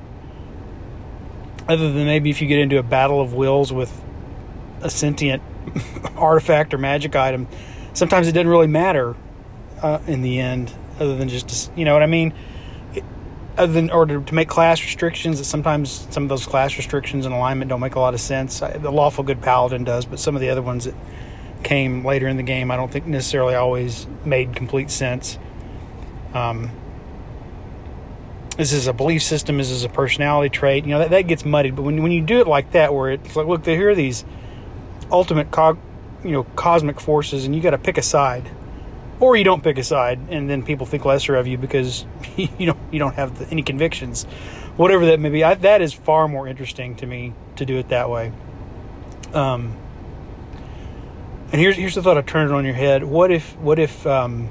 other 1.69 1.93
than 1.93 2.07
maybe 2.07 2.31
if 2.31 2.41
you 2.41 2.49
get 2.49 2.59
into 2.59 2.79
a 2.79 2.83
battle 2.83 3.21
of 3.21 3.35
wills 3.35 3.71
with 3.71 4.03
a 4.81 4.89
sentient 4.89 5.43
artifact 6.17 6.73
or 6.73 6.79
magic 6.79 7.15
item 7.15 7.47
sometimes 7.93 8.27
it 8.27 8.33
doesn't 8.33 8.49
really 8.49 8.67
matter 8.67 9.15
uh, 9.83 9.99
in 10.07 10.23
the 10.23 10.41
end 10.41 10.73
other 10.99 11.17
than 11.17 11.29
just 11.29 11.71
you 11.77 11.85
know 11.85 11.93
what 11.93 12.03
i 12.03 12.07
mean 12.07 12.33
other 13.59 13.73
than 13.73 13.91
or 13.91 14.07
to, 14.07 14.23
to, 14.23 14.35
make 14.35 14.49
class 14.49 14.81
restrictions 14.83 15.39
that 15.39 15.45
sometimes 15.45 16.07
some 16.11 16.23
of 16.23 16.29
those 16.29 16.47
class 16.47 16.77
restrictions 16.77 17.27
and 17.27 17.35
alignment 17.35 17.69
don't 17.69 17.81
make 17.81 17.97
a 17.97 18.01
lot 18.01 18.15
of 18.15 18.21
sense. 18.21 18.61
The 18.61 18.91
lawful 18.91 19.25
good 19.25 19.43
paladin 19.43 19.85
does 19.85 20.05
but 20.07 20.21
some 20.21 20.35
of 20.35 20.41
the 20.41 20.49
other 20.49 20.63
ones 20.63 20.85
that 20.85 20.95
came 21.63 22.05
later 22.05 22.29
in 22.29 22.37
the 22.37 22.43
game 22.45 22.71
i 22.71 22.77
don't 22.77 22.93
think 22.93 23.05
necessarily 23.07 23.55
always 23.55 24.07
made 24.25 24.55
complete 24.55 24.91
sense. 24.91 25.39
Um, 26.33 26.71
this 28.57 28.73
is 28.73 28.87
a 28.87 28.93
belief 28.93 29.23
system 29.23 29.59
this 29.59 29.71
is 29.71 29.85
a 29.85 29.89
personality 29.89 30.51
trait 30.51 30.85
you 30.85 30.91
know 30.91 30.99
that, 31.01 31.11
that 31.11 31.23
gets 31.23 31.45
muddied 31.45 31.75
but 31.75 31.83
when, 31.83 32.03
when 32.03 32.13
you 32.13 32.21
do 32.21 32.41
it 32.41 32.47
like 32.47 32.73
that 32.73 32.95
where 32.95 33.11
it's 33.11 33.35
like 33.35 33.47
look 33.47 33.65
here 33.65 33.91
are 33.91 33.95
these 33.95 34.25
ultimate 35.11 35.51
cog, 35.51 35.79
you 36.23 36.31
know 36.31 36.45
cosmic 36.45 37.01
forces 37.01 37.45
and 37.45 37.55
you 37.55 37.63
got 37.63 37.71
to 37.71 37.79
pick 37.79 37.99
a 37.99 38.03
side 38.03 38.51
or 39.21 39.37
you 39.37 39.45
don't 39.45 39.63
pick 39.63 39.79
a 39.79 39.85
side 39.85 40.19
and 40.31 40.49
then 40.49 40.63
people 40.63 40.87
think 40.87 41.05
lesser 41.05 41.37
of 41.37 41.47
you 41.47 41.59
because 41.59 42.07
you 42.37 42.67
don't 42.67 42.79
you 42.93 42.99
don't 42.99 43.15
have 43.15 43.39
the, 43.39 43.47
any 43.49 43.63
convictions. 43.63 44.25
Whatever 44.77 45.07
that 45.07 45.21
may 45.21 45.31
be 45.31 45.43
I, 45.43 45.55
that 45.55 45.83
is 45.83 45.93
far 45.93 46.29
more 46.29 46.47
interesting 46.47 46.95
to 46.97 47.07
me 47.07 47.35
to 47.57 47.67
do 47.67 47.79
it 47.79 47.89
that 47.89 48.11
way. 48.11 48.33
Um, 49.33 49.77
and 51.51 51.61
here's 51.61 51.77
here's 51.77 51.95
the 51.95 52.03
thought 52.03 52.17
I 52.17 52.23
turned 52.23 52.51
it 52.51 52.55
on 52.55 52.65
your 52.65 52.75
head. 52.75 53.05
What 53.05 53.31
if 53.31 53.57
what 53.57 53.79
if 53.79 54.07
um, 54.07 54.51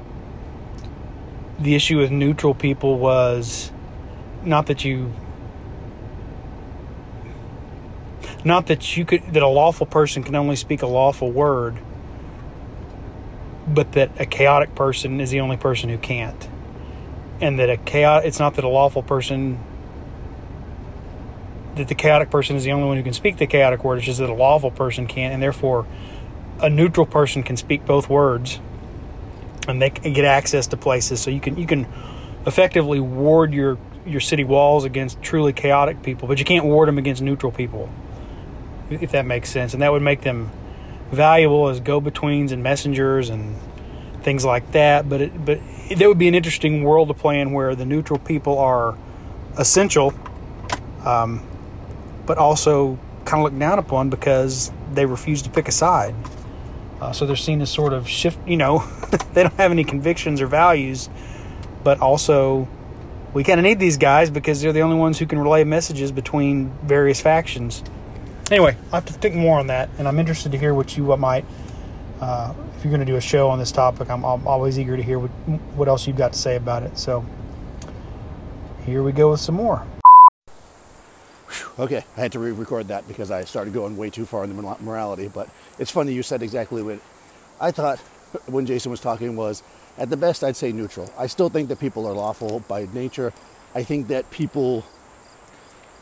the 1.60 1.76
issue 1.76 1.98
with 1.98 2.12
neutral 2.12 2.54
people 2.54 2.98
was 2.98 3.72
not 4.44 4.68
that 4.68 4.84
you 4.84 5.14
not 8.44 8.68
that 8.68 8.98
you 8.98 9.06
could 9.06 9.34
that 9.34 9.44
a 9.44 9.48
lawful 9.48 9.86
person 9.86 10.24
can 10.24 10.36
only 10.36 10.56
speak 10.56 10.82
a 10.82 10.88
lawful 10.88 11.32
word 11.32 11.78
but 13.68 13.92
that 13.94 14.20
a 14.20 14.26
chaotic 14.26 14.74
person 14.76 15.20
is 15.20 15.32
the 15.32 15.40
only 15.40 15.58
person 15.58 15.90
who 15.90 15.98
can't. 15.98 16.48
And 17.42 17.60
that 17.60 17.70
a 17.70 17.78
chaotic, 17.78 18.28
it's 18.28 18.40
not 18.40 18.56
that 18.56 18.64
a 18.64 18.70
lawful 18.70 19.04
person, 19.04 19.60
that 21.76 21.88
the 21.88 21.96
chaotic 21.96 22.30
person 22.30 22.56
is 22.56 22.64
the 22.64 22.72
only 22.72 22.88
one 22.88 22.98
who 22.98 23.04
can 23.04 23.14
speak 23.14 23.38
the 23.38 23.48
chaotic 23.48 23.84
word, 23.84 23.98
it's 23.98 24.06
just 24.06 24.20
that 24.20 24.30
a 24.30 24.34
lawful 24.34 24.72
person 24.72 25.06
can't, 25.06 25.34
and 25.34 25.44
therefore 25.44 25.86
a 26.62 26.70
neutral 26.70 27.06
person 27.06 27.44
can 27.44 27.56
speak 27.56 27.86
both 27.86 28.10
words 28.10 28.60
and 29.68 29.82
they 29.82 29.90
can 29.90 30.14
get 30.14 30.26
access 30.26 30.66
to 30.68 30.78
places. 30.78 31.22
So 31.22 31.30
you 31.30 31.42
can, 31.42 31.58
you 31.58 31.68
can 31.68 31.88
effectively 32.46 33.00
ward 33.00 33.54
your, 33.54 33.78
your 34.06 34.22
city 34.22 34.44
walls 34.44 34.86
against 34.86 35.22
truly 35.22 35.54
chaotic 35.54 36.02
people, 36.02 36.28
but 36.28 36.40
you 36.40 36.46
can't 36.46 36.66
ward 36.66 36.88
them 36.88 36.98
against 36.98 37.22
neutral 37.22 37.52
people. 37.52 37.90
if 38.90 39.12
that 39.12 39.26
makes 39.26 39.50
sense, 39.50 39.74
and 39.74 39.82
that 39.82 39.92
would 39.92 40.02
make 40.02 40.22
them 40.22 40.50
valuable 41.12 41.68
as 41.70 41.80
go-betweens 41.80 42.52
and 42.52 42.62
messengers 42.62 43.30
and 43.30 43.56
things 44.24 44.44
like 44.44 44.72
that. 44.74 45.08
But 45.08 45.22
it, 45.22 45.46
but 45.46 45.60
that 45.90 46.08
would 46.08 46.18
be 46.18 46.28
an 46.28 46.36
interesting 46.36 46.84
world 46.84 47.08
to 47.08 47.14
play 47.14 47.40
in 47.40 47.54
where 47.54 47.76
the 47.76 47.86
neutral 47.86 48.20
people 48.20 48.58
are 48.60 48.98
essential, 49.58 50.14
um, 51.06 51.46
but 52.26 52.38
also 52.38 53.00
kind 53.26 53.42
of 53.42 53.46
looked 53.46 53.60
down 53.60 53.80
upon 53.80 54.10
because 54.10 54.72
they 54.94 55.06
refuse 55.06 55.42
to 55.44 55.50
pick 55.50 55.68
a 55.68 55.72
side. 55.72 56.16
Uh, 57.00 57.12
so 57.12 57.26
they're 57.26 57.36
seen 57.36 57.62
as 57.62 57.70
sort 57.70 57.94
of 57.94 58.08
shift. 58.08 58.40
You 58.48 58.58
know, 58.58 58.80
they 59.34 59.44
don't 59.44 59.56
have 59.56 59.72
any 59.72 59.84
convictions 59.84 60.42
or 60.42 60.48
values, 60.48 61.10
but 61.84 62.00
also 62.00 62.68
we 63.34 63.44
kind 63.44 63.60
of 63.60 63.64
need 63.64 63.80
these 63.80 63.98
guys 63.98 64.30
because 64.30 64.62
they're 64.62 64.74
the 64.74 64.82
only 64.82 64.96
ones 64.96 65.20
who 65.20 65.26
can 65.26 65.40
relay 65.40 65.64
messages 65.64 66.12
between 66.12 66.72
various 66.84 67.22
factions. 67.22 67.84
Anyway, 68.50 68.77
I 68.94 68.96
have 68.96 69.06
to 69.06 69.13
think 69.13 69.36
more 69.36 69.60
on 69.60 69.68
that, 69.68 69.89
and 69.98 70.08
I'm 70.08 70.20
interested 70.20 70.54
to 70.54 70.58
hear 70.58 70.74
what 70.74 70.96
you 70.96 71.04
might. 71.18 71.44
Uh, 72.22 72.54
if 72.77 72.84
you're 72.84 72.92
going 72.92 73.06
to 73.06 73.06
do 73.06 73.18
a 73.18 73.22
show 73.22 73.50
on 73.50 73.60
this 73.60 73.74
topic, 73.74 74.10
I'm, 74.10 74.24
I'm 74.24 74.48
always 74.48 74.80
eager 74.80 74.96
to 74.96 75.04
hear 75.04 75.20
what, 75.20 75.32
what 75.75 75.88
else 75.89 76.08
you've 76.08 76.16
got 76.16 76.32
to 76.32 76.39
say 76.39 76.56
about 76.56 76.84
it. 76.84 76.98
So 76.98 77.25
here 78.86 79.04
we 79.04 79.12
go 79.12 79.32
with 79.32 79.42
some 79.42 79.56
more. 79.56 79.86
Okay, 81.77 82.06
I 82.16 82.22
had 82.22 82.32
to 82.32 82.39
re-record 82.39 82.88
that 82.88 83.06
because 83.08 83.32
I 83.32 83.44
started 83.44 83.74
going 83.74 83.98
way 83.98 84.10
too 84.10 84.25
far 84.25 84.46
in 84.46 84.56
the 84.56 84.77
morality. 84.80 85.27
But 85.27 85.50
it's 85.77 85.92
funny 85.92 86.13
you 86.13 86.24
said 86.24 86.42
exactly 86.42 86.82
what 86.82 87.00
I 87.60 87.72
thought 87.72 88.00
when 88.46 88.66
Jason 88.66 88.92
was 88.92 89.01
talking 89.01 89.36
was 89.36 89.62
at 89.98 90.10
the 90.10 90.18
best 90.18 90.44
I'd 90.44 90.56
say 90.56 90.72
neutral. 90.72 91.13
I 91.18 91.27
still 91.27 91.50
think 91.50 91.68
that 91.68 91.80
people 91.82 92.08
are 92.08 92.13
lawful 92.13 92.62
by 92.62 92.88
nature. 92.94 93.34
I 93.75 93.84
think 93.84 94.08
that 94.08 94.32
people 94.32 94.86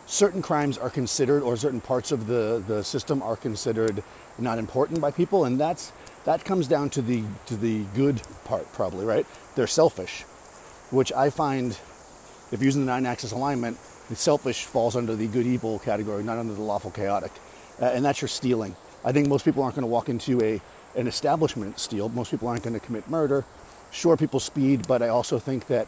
certain 0.05 0.41
crimes 0.41 0.77
are 0.77 0.89
considered 0.89 1.41
or 1.41 1.57
certain 1.57 1.81
parts 1.81 2.11
of 2.11 2.27
the, 2.27 2.63
the 2.67 2.83
system 2.83 3.21
are 3.21 3.35
considered 3.35 4.03
not 4.37 4.57
important 4.57 5.01
by 5.01 5.11
people 5.11 5.45
and 5.45 5.59
that's 5.59 5.91
that 6.25 6.43
comes 6.43 6.67
down 6.67 6.89
to 6.89 7.01
the 7.01 7.23
to 7.45 7.55
the 7.55 7.83
good 7.95 8.21
part 8.43 8.71
probably 8.73 9.05
right? 9.05 9.25
They're 9.55 9.67
selfish 9.67 10.23
which 10.91 11.11
i 11.13 11.29
find 11.29 11.77
if 12.51 12.61
using 12.61 12.85
the 12.85 12.91
nine 12.91 13.05
axis 13.05 13.31
alignment 13.31 13.77
the 14.09 14.15
selfish 14.15 14.65
falls 14.65 14.95
under 14.95 15.15
the 15.15 15.27
good 15.27 15.47
evil 15.47 15.79
category 15.79 16.23
not 16.23 16.37
under 16.37 16.53
the 16.53 16.61
lawful 16.61 16.91
chaotic 16.91 17.31
uh, 17.81 17.85
and 17.85 18.05
that's 18.05 18.21
your 18.21 18.29
stealing. 18.29 18.75
I 19.03 19.11
think 19.11 19.27
most 19.27 19.43
people 19.43 19.63
aren't 19.63 19.75
going 19.75 19.83
to 19.83 19.87
walk 19.87 20.09
into 20.09 20.41
a 20.41 20.61
an 20.95 21.07
establishment 21.07 21.77
steal. 21.77 22.07
Most 22.07 22.31
people 22.31 22.47
aren't 22.47 22.63
going 22.63 22.73
to 22.73 22.79
commit 22.79 23.09
murder. 23.09 23.43
Sure 23.91 24.17
people 24.17 24.39
speed 24.39 24.87
but 24.87 25.01
i 25.01 25.07
also 25.07 25.39
think 25.39 25.67
that 25.67 25.87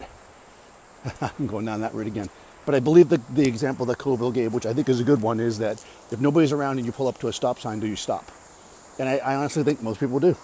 i'm 1.22 1.48
going 1.48 1.66
down 1.66 1.82
that 1.82 1.94
route 1.94 2.08
again 2.08 2.30
but 2.68 2.76
I 2.76 2.82
believe 2.82 3.08
the, 3.08 3.22
the 3.30 3.48
example 3.48 3.86
that 3.86 3.98
Colville 3.98 4.34
gave, 4.34 4.54
which 4.54 4.66
I 4.66 4.74
think 4.74 4.90
is 4.90 5.00
a 5.00 5.04
good 5.06 5.22
one, 5.22 5.40
is 5.40 5.58
that 5.60 5.82
if 6.12 6.20
nobody's 6.20 6.52
around 6.52 6.80
and 6.80 6.86
you 6.86 6.92
pull 6.92 7.08
up 7.08 7.18
to 7.20 7.30
a 7.30 7.34
stop 7.34 7.60
sign, 7.60 7.80
do 7.80 7.88
you 7.88 7.96
stop? 7.96 8.30
And 9.00 9.08
I, 9.08 9.20
I 9.20 9.36
honestly 9.36 9.64
think 9.64 9.82
most 9.82 10.02
people 10.02 10.20
do. 10.20 10.36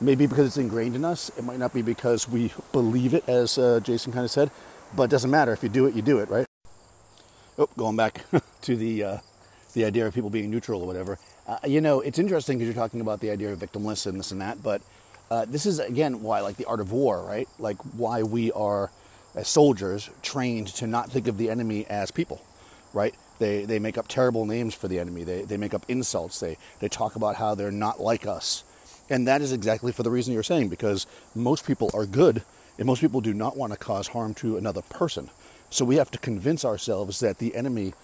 Maybe 0.00 0.26
because 0.26 0.48
it's 0.48 0.56
ingrained 0.56 0.96
in 0.96 1.04
us. 1.04 1.30
It 1.38 1.44
might 1.44 1.60
not 1.60 1.72
be 1.72 1.80
because 1.80 2.28
we 2.28 2.52
believe 2.72 3.14
it, 3.14 3.28
as 3.28 3.58
uh, 3.58 3.78
Jason 3.80 4.12
kind 4.12 4.24
of 4.24 4.32
said, 4.32 4.50
but 4.96 5.04
it 5.04 5.10
doesn't 5.10 5.30
matter. 5.30 5.52
If 5.52 5.62
you 5.62 5.68
do 5.68 5.86
it, 5.86 5.94
you 5.94 6.02
do 6.02 6.18
it, 6.18 6.28
right? 6.28 6.46
Oh, 7.56 7.68
going 7.76 7.94
back 7.94 8.24
to 8.62 8.76
the 8.76 9.04
uh, 9.04 9.18
the 9.72 9.84
idea 9.84 10.04
of 10.04 10.14
people 10.14 10.30
being 10.30 10.50
neutral 10.50 10.82
or 10.82 10.86
whatever. 10.88 11.16
Uh, 11.46 11.58
you 11.64 11.80
know, 11.80 12.00
it's 12.00 12.18
interesting 12.18 12.58
because 12.58 12.74
you're 12.74 12.82
talking 12.82 13.00
about 13.00 13.20
the 13.20 13.30
idea 13.30 13.52
of 13.52 13.60
victimless 13.60 14.04
and 14.04 14.18
this 14.18 14.32
and 14.32 14.40
that, 14.40 14.64
but 14.64 14.82
uh, 15.30 15.44
this 15.44 15.64
is 15.64 15.78
again 15.78 16.22
why, 16.22 16.40
like 16.40 16.56
the 16.56 16.64
art 16.64 16.80
of 16.80 16.90
war, 16.90 17.22
right? 17.22 17.48
Like 17.60 17.76
why 17.96 18.24
we 18.24 18.50
are 18.50 18.90
as 19.34 19.48
soldiers 19.48 20.10
trained 20.22 20.68
to 20.68 20.86
not 20.86 21.10
think 21.10 21.28
of 21.28 21.38
the 21.38 21.50
enemy 21.50 21.86
as 21.86 22.10
people, 22.10 22.42
right? 22.92 23.14
They, 23.38 23.64
they 23.64 23.78
make 23.78 23.98
up 23.98 24.08
terrible 24.08 24.46
names 24.46 24.74
for 24.74 24.88
the 24.88 24.98
enemy. 24.98 25.24
They, 25.24 25.42
they 25.42 25.56
make 25.56 25.74
up 25.74 25.84
insults. 25.88 26.38
They, 26.40 26.58
they 26.80 26.88
talk 26.88 27.16
about 27.16 27.36
how 27.36 27.54
they're 27.54 27.70
not 27.70 28.00
like 28.00 28.26
us. 28.26 28.64
And 29.10 29.26
that 29.26 29.42
is 29.42 29.52
exactly 29.52 29.92
for 29.92 30.02
the 30.02 30.10
reason 30.10 30.32
you're 30.32 30.42
saying, 30.42 30.68
because 30.68 31.06
most 31.34 31.66
people 31.66 31.90
are 31.92 32.06
good 32.06 32.42
and 32.78 32.86
most 32.86 33.00
people 33.00 33.20
do 33.20 33.34
not 33.34 33.56
want 33.56 33.72
to 33.72 33.78
cause 33.78 34.08
harm 34.08 34.34
to 34.34 34.56
another 34.56 34.82
person. 34.82 35.30
So 35.70 35.84
we 35.84 35.96
have 35.96 36.10
to 36.12 36.18
convince 36.18 36.64
ourselves 36.64 37.20
that 37.20 37.38
the 37.38 37.54
enemy 37.54 37.94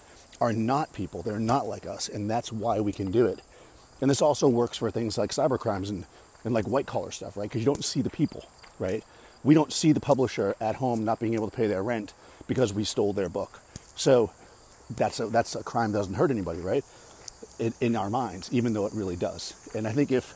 are 0.41 0.53
not 0.53 0.93
people. 0.93 1.21
They're 1.21 1.39
not 1.39 1.67
like 1.67 1.85
us. 1.85 2.09
And 2.09 2.29
that's 2.29 2.51
why 2.51 2.79
we 2.79 2.91
can 2.91 3.11
do 3.11 3.25
it. 3.25 3.39
And 4.01 4.09
this 4.09 4.21
also 4.21 4.47
works 4.47 4.77
for 4.77 4.91
things 4.91 5.17
like 5.17 5.31
cyber 5.31 5.59
crimes 5.59 5.89
and, 5.89 6.05
and 6.43 6.53
like 6.53 6.67
white 6.67 6.85
collar 6.85 7.11
stuff, 7.11 7.35
right? 7.37 7.49
Because 7.49 7.61
you 7.61 7.65
don't 7.65 7.83
see 7.83 8.01
the 8.01 8.09
people, 8.09 8.45
right? 8.77 9.03
We 9.43 9.53
don't 9.53 9.71
see 9.71 9.91
the 9.91 9.99
publisher 9.99 10.55
at 10.59 10.75
home 10.75 11.05
not 11.05 11.19
being 11.19 11.33
able 11.33 11.49
to 11.49 11.55
pay 11.55 11.67
their 11.67 11.83
rent 11.83 12.13
because 12.47 12.73
we 12.73 12.83
stole 12.83 13.13
their 13.13 13.29
book. 13.29 13.61
So 13.95 14.31
that's 14.95 15.19
a, 15.19 15.27
that's 15.27 15.55
a 15.55 15.63
crime 15.63 15.91
that 15.91 15.99
doesn't 15.99 16.15
hurt 16.15 16.31
anybody, 16.31 16.59
right? 16.61 16.83
In, 17.59 17.73
in 17.81 17.95
our 17.95 18.09
minds, 18.09 18.49
even 18.51 18.73
though 18.73 18.85
it 18.85 18.93
really 18.93 19.15
does. 19.15 19.53
And 19.75 19.87
I 19.87 19.91
think 19.91 20.11
if, 20.11 20.33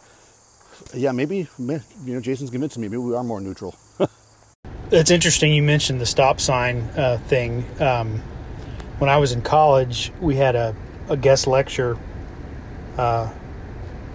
yeah, 0.93 1.11
maybe, 1.11 1.47
you 1.57 1.81
know, 2.05 2.21
Jason's 2.21 2.49
convincing 2.49 2.81
me, 2.81 2.87
maybe 2.87 2.97
we 2.97 3.15
are 3.15 3.23
more 3.23 3.41
neutral. 3.41 3.75
it's 4.91 5.11
interesting 5.11 5.53
you 5.53 5.63
mentioned 5.63 5.99
the 5.99 6.05
stop 6.05 6.39
sign 6.39 6.81
uh, 6.95 7.17
thing. 7.27 7.65
Um, 7.81 8.19
when 8.99 9.09
I 9.09 9.17
was 9.17 9.31
in 9.31 9.41
college, 9.41 10.11
we 10.21 10.35
had 10.35 10.55
a, 10.55 10.75
a 11.09 11.17
guest 11.17 11.47
lecture 11.47 11.97
uh, 12.97 13.27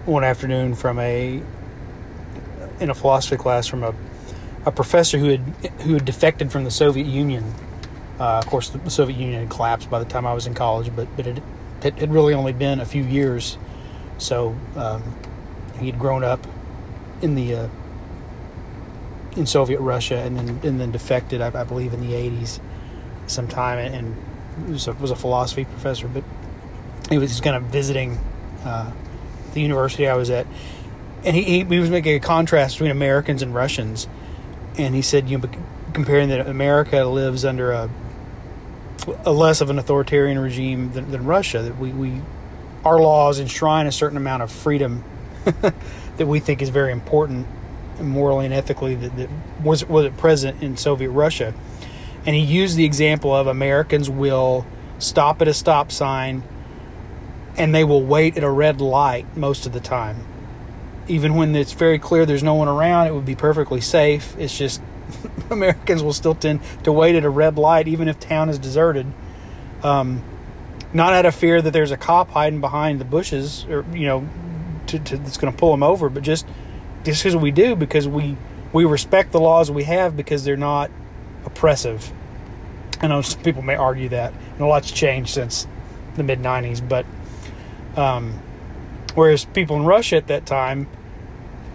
one 0.05 0.23
afternoon 0.23 0.73
from 0.73 0.99
a 0.99 1.41
in 2.79 2.89
a 2.89 2.95
philosophy 2.95 3.35
class 3.35 3.67
from 3.67 3.83
a 3.83 3.93
a 4.65 4.71
professor 4.71 5.17
who 5.17 5.29
had 5.29 5.39
who 5.81 5.93
had 5.93 6.05
defected 6.05 6.51
from 6.51 6.63
the 6.63 6.71
Soviet 6.71 7.07
Union. 7.07 7.53
Uh, 8.19 8.37
of 8.37 8.47
course, 8.47 8.69
the 8.69 8.89
Soviet 8.89 9.17
Union 9.17 9.41
had 9.41 9.49
collapsed 9.49 9.89
by 9.89 9.99
the 9.99 10.05
time 10.05 10.25
I 10.25 10.33
was 10.33 10.47
in 10.47 10.53
college, 10.53 10.93
but 10.95 11.07
but 11.15 11.27
it, 11.27 11.41
it 11.83 11.97
had 11.97 12.11
really 12.11 12.33
only 12.33 12.53
been 12.53 12.79
a 12.79 12.85
few 12.85 13.03
years. 13.03 13.57
So 14.17 14.55
um, 14.75 15.15
he 15.79 15.85
had 15.85 15.97
grown 15.97 16.23
up 16.23 16.45
in 17.21 17.35
the 17.35 17.55
uh, 17.55 17.67
in 19.37 19.45
Soviet 19.45 19.79
Russia 19.79 20.17
and 20.17 20.37
then 20.37 20.59
and 20.63 20.79
then 20.79 20.91
defected, 20.91 21.41
I, 21.41 21.47
I 21.47 21.63
believe, 21.63 21.93
in 21.93 22.01
the 22.01 22.13
'80s 22.13 22.59
sometime, 23.27 23.77
and, 23.77 23.95
and 23.95 24.71
was, 24.71 24.87
a, 24.87 24.93
was 24.93 25.11
a 25.11 25.15
philosophy 25.15 25.63
professor. 25.65 26.07
But 26.07 26.23
he 27.09 27.17
was 27.17 27.39
kind 27.39 27.55
of 27.55 27.63
visiting 27.63 28.19
uh, 28.65 28.91
the 29.53 29.61
university 29.61 30.07
I 30.07 30.15
was 30.15 30.29
at, 30.29 30.45
and 31.23 31.33
he, 31.33 31.43
he, 31.43 31.63
he 31.63 31.79
was 31.79 31.89
making 31.89 32.15
a 32.15 32.19
contrast 32.19 32.75
between 32.75 32.91
Americans 32.91 33.41
and 33.41 33.55
Russians 33.55 34.07
and 34.79 34.95
he 34.95 35.01
said, 35.01 35.29
you 35.29 35.37
know, 35.37 35.49
comparing 35.93 36.29
that 36.29 36.47
America 36.47 37.03
lives 37.03 37.43
under 37.43 37.71
a 37.71 37.89
a 39.25 39.31
less 39.31 39.61
of 39.61 39.69
an 39.69 39.79
authoritarian 39.79 40.37
regime 40.37 40.91
than, 40.91 41.09
than 41.11 41.25
Russia. 41.25 41.61
That 41.61 41.77
we, 41.77 41.91
we 41.91 42.21
our 42.85 42.99
laws 42.99 43.39
enshrine 43.39 43.87
a 43.87 43.91
certain 43.91 44.17
amount 44.17 44.43
of 44.43 44.51
freedom 44.51 45.03
that 45.43 46.27
we 46.27 46.39
think 46.39 46.61
is 46.61 46.69
very 46.69 46.91
important 46.91 47.47
morally 47.99 48.45
and 48.45 48.53
ethically 48.53 48.95
that, 48.95 49.15
that 49.17 49.29
was 49.61 49.85
was 49.85 50.05
it 50.05 50.17
present 50.17 50.63
in 50.63 50.77
Soviet 50.77 51.09
Russia. 51.09 51.53
And 52.25 52.35
he 52.35 52.41
used 52.41 52.77
the 52.77 52.85
example 52.85 53.35
of 53.35 53.47
Americans 53.47 54.09
will 54.09 54.65
stop 54.99 55.41
at 55.41 55.47
a 55.47 55.53
stop 55.53 55.91
sign 55.91 56.43
and 57.57 57.73
they 57.75 57.83
will 57.83 58.03
wait 58.03 58.37
at 58.37 58.43
a 58.43 58.49
red 58.49 58.79
light 58.79 59.35
most 59.35 59.65
of 59.65 59.73
the 59.73 59.79
time 59.79 60.25
even 61.09 61.33
when 61.35 61.55
it's 61.55 61.73
very 61.73 61.99
clear 61.99 62.25
there's 62.25 62.43
no 62.43 62.53
one 62.53 62.67
around, 62.67 63.07
it 63.07 63.13
would 63.13 63.25
be 63.25 63.35
perfectly 63.35 63.81
safe. 63.81 64.35
It's 64.37 64.57
just 64.57 64.81
Americans 65.49 66.03
will 66.03 66.13
still 66.13 66.35
tend 66.35 66.61
to 66.83 66.91
wait 66.91 67.15
at 67.15 67.25
a 67.25 67.29
red 67.29 67.57
light, 67.57 67.87
even 67.87 68.07
if 68.07 68.19
town 68.19 68.49
is 68.49 68.59
deserted. 68.59 69.07
Um, 69.83 70.23
not 70.93 71.13
out 71.13 71.25
of 71.25 71.35
fear 71.35 71.61
that 71.61 71.71
there's 71.71 71.91
a 71.91 71.97
cop 71.97 72.29
hiding 72.29 72.61
behind 72.61 72.99
the 73.01 73.05
bushes, 73.05 73.65
or 73.65 73.85
you 73.93 74.05
know, 74.05 74.27
to, 74.87 74.99
to, 74.99 75.17
that's 75.17 75.37
going 75.37 75.51
to 75.51 75.57
pull 75.57 75.71
them 75.71 75.83
over, 75.83 76.09
but 76.09 76.23
just 76.23 76.45
just 77.03 77.23
because 77.23 77.35
we 77.35 77.51
do, 77.51 77.75
because 77.75 78.07
we 78.07 78.37
we 78.71 78.85
respect 78.85 79.31
the 79.31 79.39
laws 79.39 79.71
we 79.71 79.83
have 79.83 80.15
because 80.15 80.43
they're 80.43 80.57
not 80.57 80.91
oppressive. 81.45 82.11
I 83.01 83.07
know 83.07 83.21
some 83.21 83.41
people 83.41 83.61
may 83.61 83.75
argue 83.75 84.09
that, 84.09 84.33
and 84.53 84.61
a 84.61 84.65
lot's 84.65 84.91
changed 84.91 85.31
since 85.31 85.67
the 86.15 86.23
mid 86.23 86.39
'90s, 86.39 86.87
but 86.87 87.05
um, 87.95 88.39
whereas 89.15 89.45
people 89.45 89.77
in 89.77 89.85
Russia 89.85 90.17
at 90.17 90.27
that 90.27 90.45
time 90.45 90.87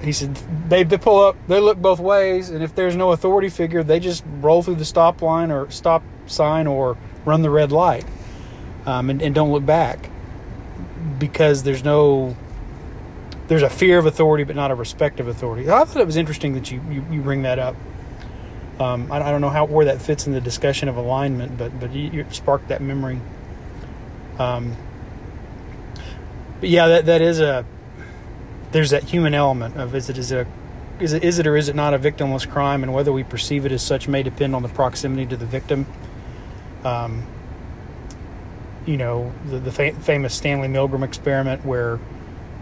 he 0.04 0.12
said 0.12 0.34
they, 0.68 0.82
they 0.82 0.98
pull 0.98 1.20
up, 1.20 1.36
they 1.48 1.60
look 1.60 1.78
both 1.78 2.00
ways, 2.00 2.50
and 2.50 2.62
if 2.62 2.74
there's 2.74 2.96
no 2.96 3.12
authority 3.12 3.48
figure, 3.48 3.82
they 3.82 4.00
just 4.00 4.24
roll 4.40 4.62
through 4.62 4.76
the 4.76 4.84
stop 4.84 5.22
line 5.22 5.50
or 5.50 5.70
stop 5.70 6.02
sign 6.26 6.66
or 6.66 6.96
run 7.24 7.42
the 7.42 7.50
red 7.50 7.72
light, 7.72 8.04
um, 8.86 9.10
and, 9.10 9.22
and 9.22 9.34
don't 9.34 9.52
look 9.52 9.64
back 9.64 10.10
because 11.18 11.62
there's 11.62 11.84
no 11.84 12.36
there's 13.48 13.62
a 13.62 13.70
fear 13.70 13.98
of 13.98 14.06
authority, 14.06 14.44
but 14.44 14.56
not 14.56 14.70
a 14.70 14.74
respect 14.74 15.20
of 15.20 15.28
authority. 15.28 15.70
I 15.70 15.84
thought 15.84 16.00
it 16.00 16.06
was 16.06 16.16
interesting 16.16 16.54
that 16.54 16.70
you 16.70 16.80
you, 16.90 17.04
you 17.10 17.20
bring 17.20 17.42
that 17.42 17.58
up. 17.58 17.76
Um, 18.80 19.10
I, 19.12 19.22
I, 19.22 19.30
don't 19.30 19.40
know 19.40 19.50
how 19.50 19.66
where 19.66 19.84
that 19.84 20.02
fits 20.02 20.26
in 20.26 20.32
the 20.32 20.40
discussion 20.40 20.88
of 20.88 20.96
alignment, 20.96 21.56
but 21.56 21.78
but 21.78 21.92
you, 21.92 22.10
you 22.10 22.26
sparked 22.30 22.68
that 22.68 22.82
memory. 22.82 23.20
Um, 24.38 24.76
but 26.60 26.68
yeah, 26.68 26.88
that 26.88 27.06
that 27.06 27.22
is 27.22 27.40
a 27.40 27.64
there's 28.74 28.90
that 28.90 29.04
human 29.04 29.34
element 29.34 29.76
of 29.76 29.94
is 29.94 30.10
it 30.10 30.18
is 30.18 30.32
it 30.32 30.48
a, 30.48 31.02
is 31.02 31.12
it 31.12 31.22
is 31.22 31.38
it 31.38 31.46
or 31.46 31.56
is 31.56 31.68
it 31.68 31.76
not 31.76 31.94
a 31.94 31.98
victimless 31.98 32.46
crime, 32.46 32.82
and 32.82 32.92
whether 32.92 33.12
we 33.12 33.22
perceive 33.22 33.64
it 33.64 33.70
as 33.70 33.82
such 33.82 34.08
may 34.08 34.24
depend 34.24 34.52
on 34.52 34.64
the 34.64 34.68
proximity 34.68 35.24
to 35.26 35.36
the 35.36 35.46
victim. 35.46 35.86
Um, 36.82 37.24
you 38.84 38.96
know, 38.96 39.32
the, 39.48 39.60
the 39.60 39.70
fa- 39.70 39.94
famous 39.94 40.34
Stanley 40.34 40.66
Milgram 40.66 41.04
experiment 41.04 41.64
where 41.64 42.00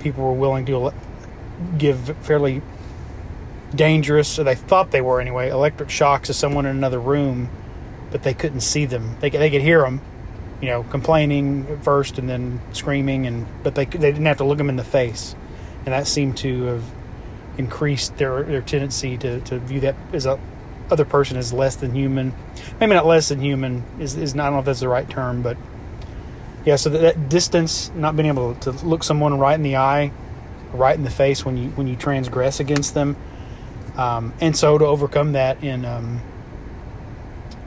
people 0.01 0.23
were 0.23 0.35
willing 0.35 0.67
to 0.67 0.75
ele- 0.75 0.95
give 1.79 2.15
fairly 2.21 2.61
dangerous, 3.75 4.39
or 4.39 4.45
they 4.45 4.55
thought 4.55 4.91
they 4.91 5.01
were 5.01 5.19
anyway, 5.19 5.49
electric 5.49 5.89
shocks 5.89 6.27
to 6.27 6.35
someone 6.35 6.67
in 6.67 6.77
another 6.77 7.01
room, 7.01 7.49
but 8.11 8.23
they 8.23 8.35
couldn't 8.35 8.61
see 8.61 8.85
them. 8.85 9.17
They, 9.21 9.31
they 9.31 9.49
could 9.49 9.63
hear 9.63 9.81
them, 9.81 10.03
you 10.61 10.69
know, 10.69 10.83
complaining 10.83 11.81
first 11.81 12.19
and 12.19 12.29
then 12.29 12.61
screaming, 12.73 13.27
and 13.27 13.47
but 13.63 13.75
they 13.75 13.87
they 13.87 14.13
didn't 14.13 14.27
have 14.27 14.37
to 14.37 14.45
look 14.45 14.59
them 14.59 14.69
in 14.69 14.77
the 14.77 14.85
face, 14.85 15.35
and 15.85 15.93
that 15.95 16.07
seemed 16.07 16.37
to 16.39 16.65
have 16.65 16.85
increased 17.59 18.17
their 18.17 18.43
their 18.45 18.63
tendency 18.63 19.17
to, 19.19 19.41
to 19.43 19.59
view 19.59 19.81
that 19.81 19.95
as 20.13 20.27
a 20.27 20.39
other 20.91 21.05
person 21.05 21.37
as 21.37 21.53
less 21.53 21.77
than 21.77 21.95
human. 21.95 22.35
Maybe 22.79 22.95
not 22.95 23.07
less 23.07 23.29
than 23.29 23.41
human 23.41 23.85
is 23.99 24.17
is 24.17 24.35
not 24.35 24.45
I 24.45 24.47
don't 24.47 24.55
know 24.55 24.61
if 24.61 24.67
that's 24.67 24.81
the 24.81 24.89
right 24.89 25.09
term, 25.09 25.43
but 25.43 25.57
yeah. 26.65 26.77
So 26.77 26.91
that, 26.91 27.01
that 27.01 27.29
distance, 27.29 27.91
not 27.95 28.17
being 28.17 28.29
able 28.29 28.55
to 28.57 28.71
look 28.71 29.03
someone 29.03 29.39
right 29.39 29.55
in 29.55 29.63
the 29.63 29.77
eye, 29.77 30.13
right 30.73 30.97
in 30.97 31.05
the 31.05 31.11
face 31.11 31.45
when 31.45 31.57
you 31.57 31.71
when 31.71 31.87
you 31.87 31.97
transgress 31.97 32.61
against 32.61 32.95
them, 32.95 33.17
um, 33.97 34.33
and 34.41 34.57
so 34.57 34.79
to 34.79 34.87
overcome 34.87 35.33
that 35.33 35.63
in 35.63 35.85
um, 35.85 36.21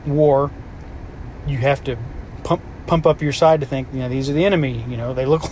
war, 0.05 0.51
you 1.47 1.57
have 1.57 1.83
to 1.85 1.97
pump 2.43 2.61
pump 2.87 3.05
up 3.07 3.21
your 3.21 3.33
side 3.33 3.59
to 3.61 3.65
think 3.65 3.87
you 3.91 3.99
know 3.99 4.09
these 4.09 4.29
are 4.29 4.33
the 4.33 4.45
enemy. 4.45 4.85
You 4.87 4.97
know 4.97 5.13
they 5.13 5.25
look 5.25 5.43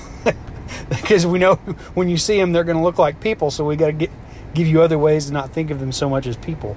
because 0.89 1.25
we 1.25 1.39
know 1.39 1.55
when 1.93 2.09
you 2.09 2.17
see 2.17 2.37
them 2.37 2.51
they're 2.51 2.63
going 2.63 2.77
to 2.77 2.83
look 2.83 2.97
like 2.97 3.19
people. 3.19 3.51
So 3.51 3.65
we 3.65 3.75
got 3.75 3.97
to 3.99 4.09
give 4.53 4.67
you 4.67 4.81
other 4.81 4.97
ways 4.97 5.27
to 5.27 5.33
not 5.33 5.51
think 5.51 5.71
of 5.71 5.79
them 5.79 5.91
so 5.91 6.09
much 6.09 6.27
as 6.27 6.37
people. 6.37 6.75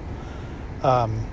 Um, 0.83 1.25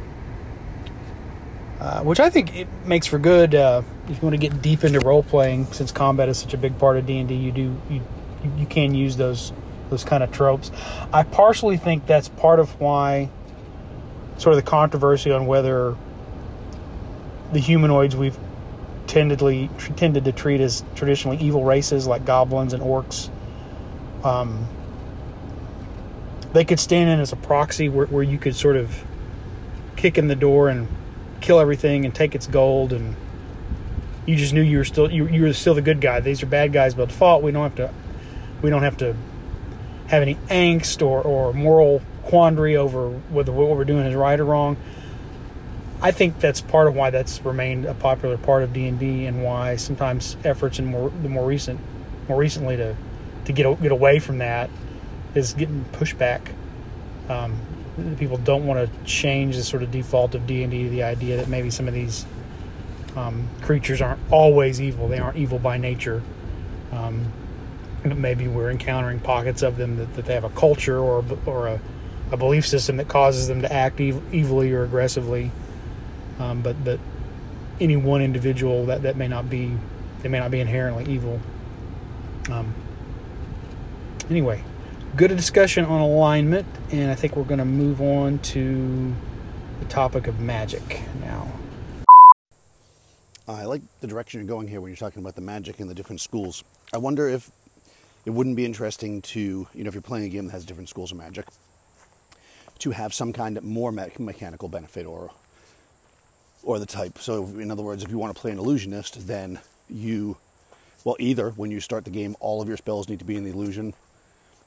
uh, 1.81 2.03
which 2.03 2.21
I 2.21 2.31
think 2.31 2.57
it 2.57 2.69
makes 2.87 3.07
for 3.07 3.19
good 3.19 3.55
uh, 3.55 3.83
if 4.09 4.17
you 4.17 4.23
want 4.23 4.33
to 4.33 4.39
get 4.39 4.63
deep 4.63 4.85
into 4.85 5.01
role 5.01 5.23
playing. 5.23 5.67
Since 5.67 5.93
combat 5.93 6.29
is 6.29 6.39
such 6.39 6.55
a 6.55 6.59
big 6.59 6.79
part 6.79 6.97
of 6.97 7.05
D 7.05 7.19
and 7.19 7.29
D, 7.29 7.35
you 7.35 7.53
do 7.53 7.81
you 7.91 8.01
you 8.57 8.67
can 8.67 8.95
use 8.95 9.17
those 9.17 9.53
those 9.91 10.05
kind 10.05 10.23
of 10.23 10.33
tropes. 10.33 10.71
I 11.13 11.25
partially 11.25 11.77
think 11.77 12.07
that's 12.07 12.29
part 12.29 12.59
of 12.59 12.81
why 12.81 13.29
sort 14.39 14.57
of 14.57 14.65
the 14.65 14.71
controversy 14.71 15.31
on 15.31 15.47
whether 15.47 15.97
the 17.53 17.61
humanoids 17.61 18.17
we've 18.17 18.39
tendedly 19.07 19.69
tended 19.97 20.25
to 20.25 20.33
treat 20.33 20.61
as 20.61 20.85
traditionally 20.95 21.37
evil 21.39 21.65
races 21.65 22.07
like 22.07 22.25
goblins 22.25 22.73
and 22.73 22.83
orcs. 22.83 23.31
Um, 24.25 24.67
they 26.53 26.65
could 26.65 26.81
stand 26.81 27.11
in 27.11 27.21
as 27.21 27.33
a 27.33 27.37
proxy 27.37 27.89
where, 27.89 28.07
where 28.07 28.23
you 28.23 28.39
could 28.39 28.55
sort 28.55 28.77
of 28.77 29.05
kick 29.97 30.19
in 30.19 30.29
the 30.29 30.37
door 30.37 30.69
and 30.69 30.89
kill 31.41 31.61
everything 31.61 32.05
and 32.05 32.15
take 32.15 32.35
its 32.35 32.47
gold 32.47 32.93
and 32.93 33.17
you 34.27 34.37
just 34.37 34.55
knew 34.55 34.63
you 34.63 34.79
were 34.79 34.85
still 34.85 35.11
you, 35.11 35.27
you 35.27 35.43
were 35.43 35.53
still 35.53 35.75
the 35.75 35.83
good 35.83 36.01
guy. 36.01 36.21
These 36.21 36.43
are 36.43 36.47
bad 36.47 36.73
guys 36.73 36.95
by 36.95 37.05
default 37.05 37.43
we 37.43 37.53
don't 37.53 37.63
have 37.63 37.75
to 37.77 37.93
we 38.63 38.71
don't 38.71 38.83
have 38.83 38.97
to 38.99 39.15
have 40.07 40.23
any 40.23 40.37
angst 40.49 41.05
or, 41.05 41.21
or 41.23 41.53
moral 41.53 42.01
quandary 42.23 42.77
over 42.77 43.11
whether 43.11 43.53
what 43.53 43.69
we're 43.69 43.85
doing 43.85 44.07
is 44.07 44.15
right 44.15 44.39
or 44.39 44.45
wrong 44.45 44.77
i 46.05 46.13
think 46.13 46.39
that's 46.39 46.61
part 46.61 46.87
of 46.87 46.95
why 46.95 47.11
that's 47.11 47.45
remained 47.45 47.85
a 47.85 47.95
popular 47.95 48.39
part 48.39 48.63
of 48.63 48.73
d&d 48.73 49.27
and 49.27 49.43
why 49.43 49.75
sometimes 49.75 50.37
efforts 50.45 50.79
in 50.79 50.87
more 50.87 51.11
the 51.23 51.29
more 51.29 51.47
recent 51.47 51.81
more 52.29 52.39
recently 52.39 52.77
to 52.77 52.95
to 53.45 53.53
get 53.53 53.83
get 53.83 53.91
away 53.91 54.19
from 54.19 54.39
that 54.39 54.71
is 55.35 55.53
getting 55.55 55.85
pushback 55.93 56.53
um, 57.29 57.59
people 58.19 58.37
don't 58.39 58.67
want 58.67 58.81
to 58.81 59.05
change 59.05 59.57
the 59.57 59.63
sort 59.63 59.83
of 59.83 59.91
default 59.91 60.35
of 60.35 60.47
D&D 60.47 60.85
to 60.85 60.91
the 60.91 61.03
idea 61.03 61.37
that 61.37 61.49
maybe 61.49 61.71
some 61.71 61.87
of 61.89 61.95
these 61.95 62.27
um, 63.17 63.49
creatures 63.63 64.03
aren't 64.03 64.21
always 64.31 64.81
evil. 64.81 65.09
They 65.09 65.19
aren't 65.19 65.37
evil 65.37 65.59
by 65.59 65.79
nature. 65.79 66.23
Um, 66.93 67.33
maybe 68.05 68.49
we're 68.49 68.71
encountering 68.71 69.21
pockets 69.21 69.63
of 69.63 69.77
them 69.77 69.97
that, 69.97 70.15
that 70.15 70.25
they 70.27 70.35
have 70.35 70.45
a 70.45 70.51
culture 70.51 70.99
or, 70.99 71.25
or 71.47 71.69
a, 71.69 71.81
a 72.33 72.37
belief 72.37 72.67
system 72.67 72.97
that 72.97 73.09
causes 73.09 73.47
them 73.49 73.63
to 73.63 73.73
act 73.73 74.01
ev- 74.01 74.23
evilly 74.35 74.73
or 74.73 74.83
aggressively. 74.83 75.53
Um, 76.39 76.63
but 76.63 76.77
any 77.81 77.97
one 77.97 78.23
individual 78.23 78.87
that, 78.87 79.03
that 79.03 79.17
may 79.17 79.29
not 79.29 79.51
be 79.51 79.77
they 80.23 80.31
may 80.31 80.39
not 80.39 80.51
be 80.51 80.61
inherently 80.61 81.05
evil. 81.13 81.39
Um, 82.51 82.75
anyway, 84.31 84.65
good 85.17 85.29
discussion 85.37 85.85
on 85.85 86.01
alignment, 86.01 86.67
and 86.91 87.11
I 87.11 87.15
think 87.15 87.37
we're 87.37 87.45
going 87.45 87.59
to 87.59 87.67
move 87.67 88.01
on 88.01 88.39
to 88.39 89.15
the 89.81 89.85
topic 89.87 90.27
of 90.27 90.41
magic 90.41 91.03
now. 91.21 91.47
I 93.47 93.65
like 93.65 93.83
the 94.01 94.07
direction 94.07 94.41
you're 94.41 94.49
going 94.49 94.67
here 94.67 94.81
when 94.81 94.89
you're 94.89 94.97
talking 94.97 95.21
about 95.21 95.35
the 95.35 95.43
magic 95.43 95.79
and 95.79 95.91
the 95.91 95.95
different 95.95 96.23
schools. 96.23 96.65
I 96.95 96.97
wonder 96.97 97.29
if 97.29 97.51
it 98.25 98.31
wouldn't 98.31 98.57
be 98.57 98.65
interesting 98.65 99.21
to, 99.21 99.69
you 99.75 99.85
know, 99.85 99.89
if 99.89 99.95
you're 99.95 100.01
playing 100.01 100.25
a 100.25 100.31
game 100.31 100.47
that 100.47 100.53
has 100.53 100.65
different 100.65 100.89
schools 100.89 101.13
of 101.13 101.19
magic, 101.19 101.45
to 102.79 102.93
have 102.93 103.13
some 103.13 103.35
kind 103.35 103.59
of 103.59 103.65
more 103.65 103.93
me- 103.93 104.11
mechanical 104.19 104.71
benefit 104.71 105.05
or 105.05 105.33
or 106.65 106.79
the 106.79 106.87
type. 106.87 107.19
So, 107.19 107.45
in 107.47 107.71
other 107.71 107.83
words, 107.83 108.03
if 108.03 108.11
you 108.11 108.19
want 108.19 108.35
to 108.35 108.41
play 108.41 108.51
an 108.51 108.59
illusionist, 108.59 109.27
then 109.27 109.61
you, 109.89 110.37
well, 111.05 111.17
either 111.19 111.51
when 111.51 111.71
you 111.71 111.81
start 111.81 112.05
the 112.05 112.11
game, 112.11 112.37
all 112.41 112.63
of 112.63 112.69
your 112.69 112.77
spells 112.77 113.09
need 113.09 113.19
to 113.19 113.25
be 113.25 113.37
in 113.37 113.45
the 113.45 113.51
illusion 113.51 113.95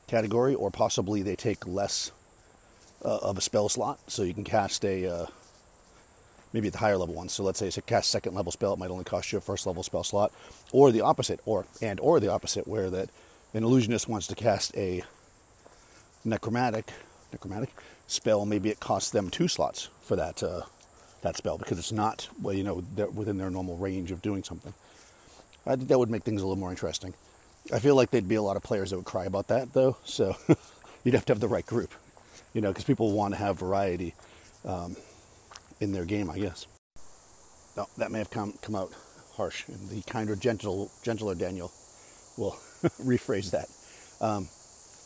category, 0.07 0.55
or 0.55 0.71
possibly 0.71 1.21
they 1.21 1.35
take 1.35 1.67
less 1.67 2.11
uh, 3.03 3.17
of 3.17 3.37
a 3.37 3.41
spell 3.41 3.69
slot, 3.69 3.99
so 4.07 4.23
you 4.23 4.33
can 4.33 4.43
cast 4.43 4.83
a 4.85 5.05
uh, 5.05 5.25
maybe 6.53 6.67
at 6.67 6.73
the 6.73 6.79
higher 6.79 6.97
level 6.97 7.13
ones. 7.13 7.33
So 7.33 7.43
let's 7.43 7.59
say 7.59 7.67
it's 7.67 7.77
a 7.77 7.81
cast 7.81 8.09
second 8.09 8.33
level 8.33 8.51
spell, 8.51 8.73
it 8.73 8.79
might 8.79 8.89
only 8.89 9.03
cost 9.03 9.31
you 9.31 9.37
a 9.37 9.41
first 9.41 9.67
level 9.67 9.83
spell 9.83 10.03
slot, 10.03 10.31
or 10.71 10.91
the 10.91 11.01
opposite, 11.01 11.39
or 11.45 11.65
and 11.81 11.99
or 11.99 12.19
the 12.19 12.31
opposite, 12.31 12.67
where 12.67 12.89
that 12.89 13.09
an 13.53 13.63
illusionist 13.63 14.07
wants 14.07 14.27
to 14.27 14.35
cast 14.35 14.75
a 14.77 15.03
necromantic 16.23 16.91
necromantic 17.31 17.69
spell, 18.07 18.45
maybe 18.45 18.69
it 18.69 18.79
costs 18.79 19.09
them 19.09 19.29
two 19.29 19.47
slots 19.47 19.89
for 20.01 20.15
that 20.15 20.41
uh, 20.41 20.61
that 21.21 21.35
spell 21.35 21.57
because 21.57 21.79
it's 21.79 21.91
not 21.91 22.27
well, 22.41 22.53
you 22.53 22.63
know, 22.63 22.83
within 23.13 23.37
their 23.37 23.49
normal 23.49 23.77
range 23.77 24.11
of 24.11 24.21
doing 24.21 24.43
something. 24.43 24.73
I 25.65 25.75
think 25.75 25.89
that 25.89 25.99
would 25.99 26.09
make 26.09 26.23
things 26.23 26.41
a 26.41 26.45
little 26.45 26.59
more 26.59 26.69
interesting. 26.69 27.13
I 27.73 27.79
feel 27.79 27.95
like 27.95 28.11
there'd 28.11 28.27
be 28.27 28.35
a 28.35 28.41
lot 28.41 28.55
of 28.55 28.63
players 28.63 28.91
that 28.91 28.97
would 28.97 29.05
cry 29.05 29.25
about 29.25 29.49
that, 29.49 29.73
though. 29.73 29.97
So 30.05 30.35
you'd 31.03 31.13
have 31.13 31.25
to 31.25 31.33
have 31.33 31.41
the 31.41 31.47
right 31.47 31.65
group, 31.65 31.93
you 32.53 32.61
know, 32.61 32.69
because 32.69 32.85
people 32.85 33.11
want 33.11 33.33
to 33.33 33.39
have 33.39 33.59
variety 33.59 34.13
um, 34.63 34.95
in 35.81 35.91
their 35.91 36.05
game, 36.05 36.29
I 36.29 36.39
guess. 36.39 36.67
No, 37.75 37.87
that 37.97 38.11
may 38.11 38.19
have 38.19 38.31
come 38.31 38.53
come 38.61 38.75
out 38.75 38.91
harsh, 39.35 39.67
and 39.67 39.89
the 39.89 40.01
kinder, 40.03 40.35
gentle, 40.35 40.91
gentler 41.03 41.35
Daniel 41.35 41.71
will 42.37 42.51
rephrase 43.03 43.51
that. 43.51 43.67
Um, 44.25 44.49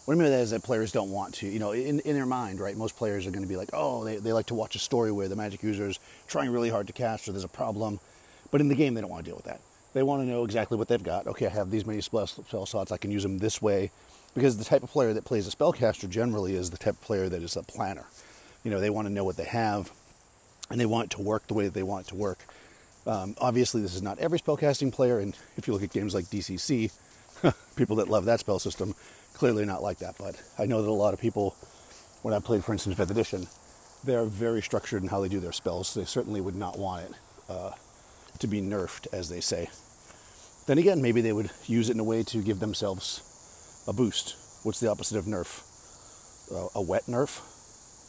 what 0.06 0.16
I 0.16 0.18
mean 0.18 0.26
by 0.26 0.30
that 0.32 0.42
is 0.42 0.52
that 0.52 0.64
players 0.64 0.92
don't 0.92 1.12
want 1.12 1.36
to, 1.36 1.48
you 1.48 1.60
know, 1.60 1.72
in, 1.72 2.00
in 2.00 2.16
their 2.16 2.26
mind, 2.26 2.60
right? 2.60 2.76
Most 2.76 2.98
players 2.98 3.28
are 3.28 3.32
going 3.32 3.44
to 3.44 3.50
be 3.50 3.56
like, 3.56 3.70
oh, 3.74 4.04
they, 4.04 4.18
they 4.18 4.34
like 4.34 4.48
to 4.48 4.56
watch 4.56 4.76
a 4.76 4.80
story 4.80 5.12
where 5.12 5.28
the 5.28 5.36
magic 5.36 5.62
user 5.62 5.88
is 5.88 6.00
trying 6.28 6.50
really 6.50 6.70
hard 6.70 6.88
to 6.88 6.94
cast 6.94 7.28
or 7.28 7.34
there's 7.34 7.44
a 7.44 7.50
problem. 7.50 8.00
But 8.50 8.62
in 8.62 8.68
the 8.68 8.76
game, 8.76 8.96
they 8.96 9.02
don't 9.02 9.12
want 9.12 9.24
to 9.24 9.30
deal 9.30 9.38
with 9.38 9.46
that. 9.46 9.62
They 9.94 10.04
want 10.04 10.24
to 10.24 10.28
know 10.28 10.44
exactly 10.44 10.78
what 10.78 10.88
they've 10.88 11.04
got. 11.04 11.28
Okay, 11.28 11.46
I 11.46 11.50
have 11.50 11.70
these 11.70 11.86
many 11.86 12.02
spell, 12.02 12.26
spell 12.26 12.66
slots. 12.66 12.92
I 12.92 12.98
can 12.98 13.12
use 13.12 13.24
them 13.24 13.38
this 13.38 13.62
way. 13.62 13.92
Because 14.34 14.58
the 14.58 14.64
type 14.64 14.82
of 14.82 14.90
player 14.90 15.14
that 15.14 15.26
plays 15.26 15.48
a 15.48 15.56
spellcaster 15.56 16.10
generally 16.10 16.56
is 16.56 16.70
the 16.70 16.78
type 16.78 16.94
of 16.94 17.02
player 17.02 17.28
that 17.28 17.44
is 17.44 17.58
a 17.58 17.64
planner. 17.64 18.06
You 18.64 18.72
know, 18.72 18.80
they 18.80 18.90
want 18.90 19.08
to 19.08 19.14
know 19.14 19.26
what 19.26 19.36
they 19.36 19.46
have, 19.46 19.92
and 20.70 20.80
they 20.80 20.86
want 20.86 21.12
it 21.12 21.18
to 21.18 21.22
work 21.22 21.48
the 21.48 21.54
way 21.54 21.66
that 21.66 21.74
they 21.74 21.84
want 21.84 22.08
it 22.08 22.10
to 22.10 22.16
work. 22.16 22.40
Um, 23.06 23.36
obviously, 23.40 23.82
this 23.82 23.94
is 23.94 24.02
not 24.02 24.20
every 24.20 24.40
spellcasting 24.40 24.94
player, 24.94 25.20
and 25.20 25.36
if 25.58 25.68
you 25.68 25.74
look 25.74 25.84
at 25.84 25.92
games 25.92 26.14
like 26.14 26.26
DCC, 26.26 26.92
people 27.76 27.96
that 27.98 28.08
love 28.08 28.26
that 28.26 28.40
spell 28.40 28.60
system 28.60 28.96
clearly 29.34 29.66
not 29.66 29.82
like 29.82 30.00
that. 30.00 30.16
But 30.18 30.42
I 30.58 30.66
know 30.66 30.82
that 30.82 30.90
a 30.90 30.92
lot 30.92 31.14
of 31.14 31.20
people, 31.20 31.56
when 32.22 32.34
I 32.34 32.40
played, 32.40 32.64
for 32.64 32.74
instance, 32.74 32.96
5th 32.96 33.12
edition, 33.12 33.48
they're 34.04 34.26
very 34.26 34.62
structured 34.62 35.04
in 35.04 35.10
how 35.10 35.22
they 35.22 35.30
do 35.30 35.40
their 35.40 35.52
spells. 35.52 35.94
They 35.94 36.06
certainly 36.06 36.42
would 36.42 36.56
not 36.56 36.78
want 36.78 37.06
it 37.06 37.16
uh, 37.50 37.72
to 38.40 38.48
be 38.48 38.62
nerfed, 38.62 39.08
as 39.12 39.30
they 39.30 39.42
say. 39.42 39.70
Then 40.68 40.78
again, 40.78 41.02
maybe 41.02 41.22
they 41.22 41.34
would 41.34 41.52
use 41.66 41.90
it 41.90 41.94
in 41.94 42.00
a 42.00 42.04
way 42.04 42.24
to 42.24 42.42
give 42.42 42.60
themselves 42.60 43.84
a 43.88 43.94
boost. 43.94 44.36
What's 44.64 44.80
the 44.80 44.90
opposite 44.90 45.18
of 45.18 45.26
nerf? 45.26 45.64
Uh, 46.52 46.68
a 46.76 46.82
wet 46.82 47.06
nerf? 47.08 47.42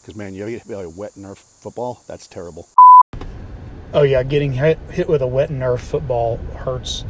Because 0.00 0.16
man, 0.16 0.34
you 0.34 0.46
get 0.46 0.68
a 0.68 0.88
wet 0.88 1.12
nerf 1.12 1.38
football. 1.38 2.02
That's 2.06 2.26
terrible. 2.26 2.68
Oh 3.94 4.02
yeah, 4.02 4.22
getting 4.22 4.52
hit, 4.52 4.78
hit 4.90 5.08
with 5.08 5.22
a 5.22 5.26
wet 5.26 5.50
nerf 5.50 5.80
football 5.80 6.36
hurts 6.36 7.04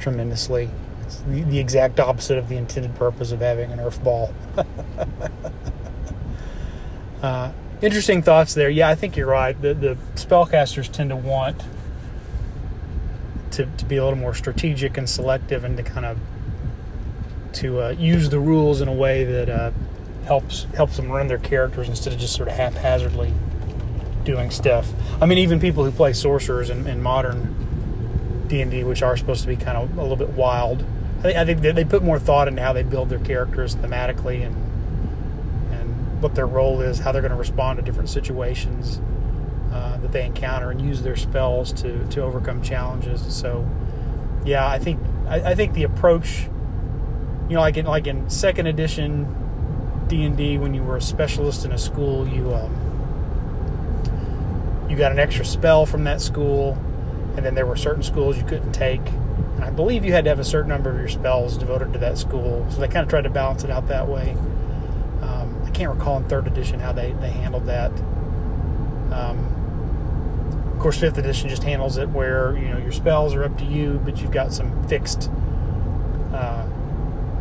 tremendously. 0.00 0.70
It's 1.12 1.20
the, 1.22 1.42
the 1.42 1.58
exact 1.58 2.00
opposite 2.00 2.38
of 2.38 2.48
the 2.48 2.56
intended 2.56 2.94
purpose 2.94 3.32
of 3.32 3.40
having 3.40 3.70
a 3.70 3.76
nerf 3.76 4.02
ball. 4.02 4.32
uh, 7.22 7.52
interesting 7.82 8.22
thoughts 8.22 8.54
there. 8.54 8.70
Yeah, 8.70 8.88
I 8.88 8.94
think 8.94 9.16
you're 9.16 9.26
right. 9.26 9.60
The 9.60 9.74
the 9.74 9.96
spellcasters 10.14 10.90
tend 10.90 11.10
to 11.10 11.16
want 11.16 11.62
to, 13.52 13.66
to 13.66 13.84
be 13.84 13.96
a 13.96 14.04
little 14.04 14.18
more 14.18 14.34
strategic 14.34 14.96
and 14.96 15.08
selective 15.08 15.64
and 15.64 15.76
to 15.76 15.82
kind 15.82 16.06
of 16.06 16.18
to 17.54 17.82
uh, 17.82 17.88
use 17.90 18.30
the 18.30 18.40
rules 18.40 18.80
in 18.80 18.88
a 18.88 18.92
way 18.92 19.24
that 19.24 19.50
uh, 19.50 19.70
helps 20.24 20.64
helps 20.74 20.96
them 20.96 21.10
run 21.10 21.28
their 21.28 21.38
characters 21.38 21.88
instead 21.88 22.14
of 22.14 22.18
just 22.18 22.34
sort 22.34 22.48
of 22.48 22.54
haphazardly 22.54 23.32
doing 24.24 24.50
stuff. 24.50 24.90
I 25.20 25.26
mean, 25.26 25.38
even 25.38 25.60
people 25.60 25.84
who 25.84 25.90
play 25.90 26.14
sorcerers 26.14 26.70
in, 26.70 26.86
in 26.86 27.02
modern 27.02 28.46
D 28.48 28.62
and 28.62 28.70
D, 28.70 28.84
which 28.84 29.02
are 29.02 29.16
supposed 29.16 29.42
to 29.42 29.48
be 29.48 29.56
kind 29.56 29.76
of 29.76 29.98
a 29.98 30.00
little 30.00 30.16
bit 30.16 30.30
wild. 30.30 30.84
I 31.22 31.30
think, 31.30 31.36
I 31.38 31.44
think 31.44 31.60
they 31.76 31.84
put 31.84 32.02
more 32.02 32.18
thought 32.18 32.48
into 32.48 32.60
how 32.60 32.72
they 32.72 32.82
build 32.82 33.08
their 33.08 33.20
characters 33.20 33.76
thematically 33.76 34.44
and 34.44 34.56
and 35.70 36.20
what 36.20 36.34
their 36.34 36.48
role 36.48 36.80
is, 36.80 36.98
how 36.98 37.12
they're 37.12 37.22
going 37.22 37.30
to 37.30 37.38
respond 37.38 37.78
to 37.78 37.84
different 37.84 38.08
situations 38.08 39.00
uh, 39.72 39.98
that 39.98 40.10
they 40.10 40.26
encounter, 40.26 40.72
and 40.72 40.82
use 40.82 41.02
their 41.02 41.14
spells 41.14 41.72
to 41.74 42.04
to 42.08 42.20
overcome 42.22 42.60
challenges. 42.60 43.22
So, 43.32 43.64
yeah, 44.44 44.66
I 44.66 44.80
think 44.80 45.00
I, 45.28 45.52
I 45.52 45.54
think 45.54 45.74
the 45.74 45.84
approach, 45.84 46.48
you 47.48 47.54
know, 47.54 47.60
like 47.60 47.76
in 47.76 47.86
like 47.86 48.08
in 48.08 48.28
second 48.28 48.66
edition 48.66 49.26
D 50.08 50.24
and 50.24 50.36
D, 50.36 50.58
when 50.58 50.74
you 50.74 50.82
were 50.82 50.96
a 50.96 51.00
specialist 51.00 51.64
in 51.64 51.70
a 51.70 51.78
school, 51.78 52.26
you 52.26 52.52
um, 52.52 52.74
you 54.90 54.96
got 54.96 55.12
an 55.12 55.20
extra 55.20 55.44
spell 55.44 55.86
from 55.86 56.02
that 56.04 56.20
school, 56.20 56.76
and 57.36 57.46
then 57.46 57.54
there 57.54 57.64
were 57.64 57.76
certain 57.76 58.02
schools 58.02 58.36
you 58.36 58.42
couldn't 58.42 58.72
take. 58.72 59.00
I 59.62 59.70
believe 59.70 60.04
you 60.04 60.12
had 60.12 60.24
to 60.24 60.30
have 60.30 60.40
a 60.40 60.44
certain 60.44 60.68
number 60.68 60.90
of 60.90 60.98
your 60.98 61.08
spells 61.08 61.56
devoted 61.56 61.92
to 61.92 61.98
that 62.00 62.18
school. 62.18 62.66
So 62.70 62.80
they 62.80 62.88
kind 62.88 63.04
of 63.04 63.08
tried 63.08 63.22
to 63.22 63.30
balance 63.30 63.62
it 63.62 63.70
out 63.70 63.86
that 63.88 64.08
way. 64.08 64.32
Um, 65.22 65.62
I 65.64 65.70
can't 65.70 65.94
recall 65.94 66.16
in 66.16 66.24
third 66.28 66.48
edition 66.48 66.80
how 66.80 66.92
they, 66.92 67.12
they 67.12 67.30
handled 67.30 67.66
that. 67.66 67.92
Um, 69.12 69.48
of 70.72 70.78
course, 70.80 70.98
fifth 70.98 71.16
edition 71.16 71.48
just 71.48 71.62
handles 71.62 71.96
it 71.96 72.08
where 72.08 72.56
you 72.58 72.68
know 72.68 72.78
your 72.78 72.90
spells 72.90 73.34
are 73.34 73.44
up 73.44 73.56
to 73.58 73.64
you, 73.64 74.00
but 74.04 74.20
you've 74.20 74.32
got 74.32 74.52
some 74.52 74.88
fixed 74.88 75.30
uh, 76.34 76.66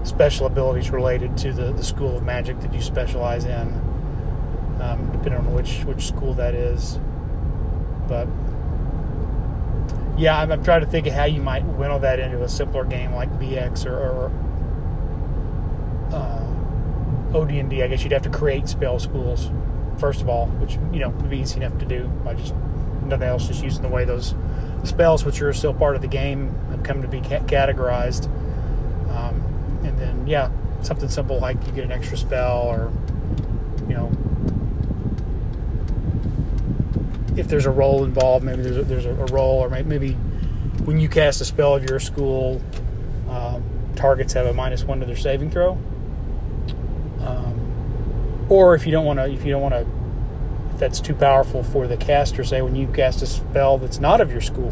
special 0.04 0.46
abilities 0.46 0.92
related 0.92 1.36
to 1.38 1.52
the, 1.52 1.72
the 1.74 1.84
school 1.84 2.18
of 2.18 2.24
magic 2.24 2.60
that 2.62 2.72
you 2.72 2.82
specialize 2.82 3.46
in, 3.46 3.68
um, 4.80 5.10
depending 5.12 5.40
on 5.40 5.54
which 5.56 5.84
which 5.86 6.06
school 6.06 6.36
that 6.36 6.54
is. 6.54 7.00
But 8.08 8.28
yeah, 10.18 10.40
I'm, 10.40 10.52
I'm, 10.52 10.64
trying 10.64 10.82
to 10.82 10.88
think 10.88 11.08
of 11.08 11.14
how 11.14 11.26
you 11.26 11.42
might 11.42 11.64
winnow 11.64 12.00
that 12.00 12.20
into 12.20 12.44
a 12.44 12.50
simpler 12.50 12.84
game 12.84 13.14
like 13.14 13.32
BX 13.40 13.86
or, 13.86 13.98
or 13.98 14.32
uh, 16.14 17.38
OD&D. 17.38 17.82
I 17.82 17.88
guess 17.88 18.04
you'd 18.04 18.12
have 18.12 18.22
to 18.24 18.30
create 18.30 18.68
spell 18.68 19.00
schools 19.00 19.50
first 20.02 20.22
of 20.22 20.28
all, 20.28 20.48
which 20.48 20.74
you 20.92 21.00
know 21.00 21.10
would 21.10 21.30
be 21.30 21.40
easy 21.40 21.58
enough 21.58 21.78
to 21.80 21.86
do 21.86 22.08
by 22.26 22.34
just 22.34 22.56
nothing 23.06 23.28
else, 23.28 23.48
just 23.48 23.64
using 23.64 23.84
the 23.84 23.88
way 23.88 24.04
those 24.04 24.36
spells, 24.84 25.24
which 25.24 25.42
are 25.42 25.54
still 25.54 25.74
part 25.74 25.96
of 25.96 26.02
the 26.02 26.08
game, 26.08 26.54
have 26.72 26.84
come 26.84 27.02
to 27.02 27.08
be 27.08 27.22
ca- 27.22 27.40
categorized. 27.42 28.26
Um, 29.16 29.42
and 29.84 29.98
then 30.00 30.28
yeah, 30.28 30.50
something 30.82 31.08
simple 31.08 31.40
like 31.40 31.58
you 31.68 31.72
get 31.74 31.86
an 31.86 31.92
extra 31.92 32.18
spell 32.18 32.64
or 32.64 32.92
you 33.88 33.96
know 33.96 34.12
if 37.36 37.48
there's 37.48 37.66
a 37.66 37.72
roll 37.72 38.04
involved, 38.04 38.44
maybe 38.44 38.62
there's 38.62 38.78
a, 38.78 38.84
there's 38.84 39.06
a 39.06 39.14
roll, 39.14 39.64
or 39.64 39.70
maybe 39.70 40.14
when 40.84 41.00
you 41.00 41.08
cast 41.08 41.42
a 41.42 41.46
spell 41.46 41.76
of 41.76 41.90
your 41.90 42.00
school, 42.00 42.62
um, 43.30 43.64
targets 43.96 44.34
have 44.34 44.46
a 44.46 44.54
minus 44.54 44.84
one 44.84 45.00
to 45.00 45.06
their 45.06 45.16
saving 45.16 45.52
throw. 45.52 45.74
Um, 47.22 48.48
or 48.50 48.76
if 48.76 48.86
you 48.86 48.92
don't 48.92 49.06
want 49.06 49.20
to, 49.20 49.32
if 49.32 49.46
you 49.46 49.52
don't 49.52 49.62
want 49.62 49.74
to, 49.76 49.88
if 50.74 50.80
that's 50.80 51.00
too 51.00 51.14
powerful 51.14 51.64
for 51.64 51.88
the 51.88 51.98
caster, 51.98 52.44
say 52.44 52.62
when 52.62 52.76
you 52.76 52.88
cast 52.88 53.22
a 53.22 53.26
spell 53.26 53.78
that's 53.78 54.00
not 54.00 54.20
of 54.20 54.32
your 54.32 54.42
school, 54.42 54.70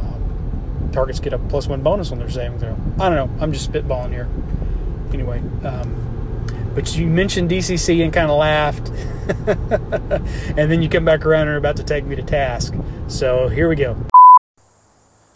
um, 0.00 0.90
targets 0.92 1.20
get 1.20 1.32
a 1.32 1.38
plus 1.38 1.66
one 1.66 1.82
bonus 1.82 2.12
on 2.12 2.18
their 2.18 2.30
saving 2.30 2.58
throw. 2.58 2.76
I 2.98 3.08
don't 3.08 3.14
know. 3.14 3.42
I'm 3.42 3.52
just 3.52 3.70
spitballing 3.70 4.12
here. 4.12 4.28
Anyway. 5.12 5.42
But 6.78 6.96
you 6.96 7.08
mentioned 7.08 7.50
DCC 7.50 8.04
and 8.04 8.12
kind 8.12 8.30
of 8.30 8.38
laughed. 8.38 8.88
and 10.56 10.70
then 10.70 10.80
you 10.80 10.88
come 10.88 11.04
back 11.04 11.26
around 11.26 11.48
and 11.48 11.50
are 11.50 11.56
about 11.56 11.74
to 11.78 11.82
take 11.82 12.04
me 12.04 12.14
to 12.14 12.22
task. 12.22 12.72
So 13.08 13.48
here 13.48 13.68
we 13.68 13.74
go. 13.74 13.96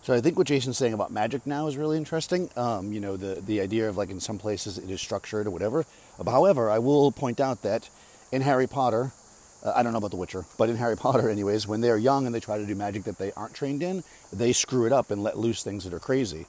So 0.03 0.15
I 0.15 0.21
think 0.21 0.39
what 0.39 0.47
Jason's 0.47 0.79
saying 0.79 0.93
about 0.93 1.11
magic 1.11 1.45
now 1.45 1.67
is 1.67 1.77
really 1.77 1.97
interesting. 1.97 2.49
Um, 2.55 2.93
you 2.93 3.01
know, 3.01 3.17
the 3.17 3.41
the 3.41 3.61
idea 3.61 3.89
of 3.89 3.97
like 3.97 4.11
in 4.11 4.21
some 4.21 4.39
places 4.39 4.79
it 4.79 4.89
is 4.89 5.01
structured 5.01 5.49
or 5.49 5.51
whatever. 5.51 5.85
However, 6.25 6.71
I 6.71 6.79
will 6.79 7.11
point 7.11 7.41
out 7.41 7.63
that 7.63 7.91
in 8.31 8.43
Harry 8.43 8.69
Potter, 8.69 9.11
uh, 9.65 9.73
I 9.75 9.83
don't 9.83 9.91
know 9.91 9.99
about 9.99 10.13
The 10.13 10.19
Witcher, 10.19 10.45
but 10.59 10.71
in 10.71 10.77
Harry 10.77 10.97
Potter, 11.07 11.29
anyways, 11.29 11.67
when 11.67 11.81
they're 11.81 11.99
young 11.99 12.25
and 12.25 12.33
they 12.33 12.39
try 12.39 12.57
to 12.57 12.67
do 12.67 12.77
magic 12.77 13.03
that 13.03 13.19
they 13.19 13.33
aren't 13.33 13.55
trained 13.55 13.83
in, 13.83 14.05
they 14.33 14.53
screw 14.53 14.87
it 14.87 14.93
up 14.93 15.11
and 15.11 15.25
let 15.25 15.37
loose 15.37 15.65
things 15.65 15.83
that 15.83 15.93
are 15.93 15.99
crazy. 15.99 16.47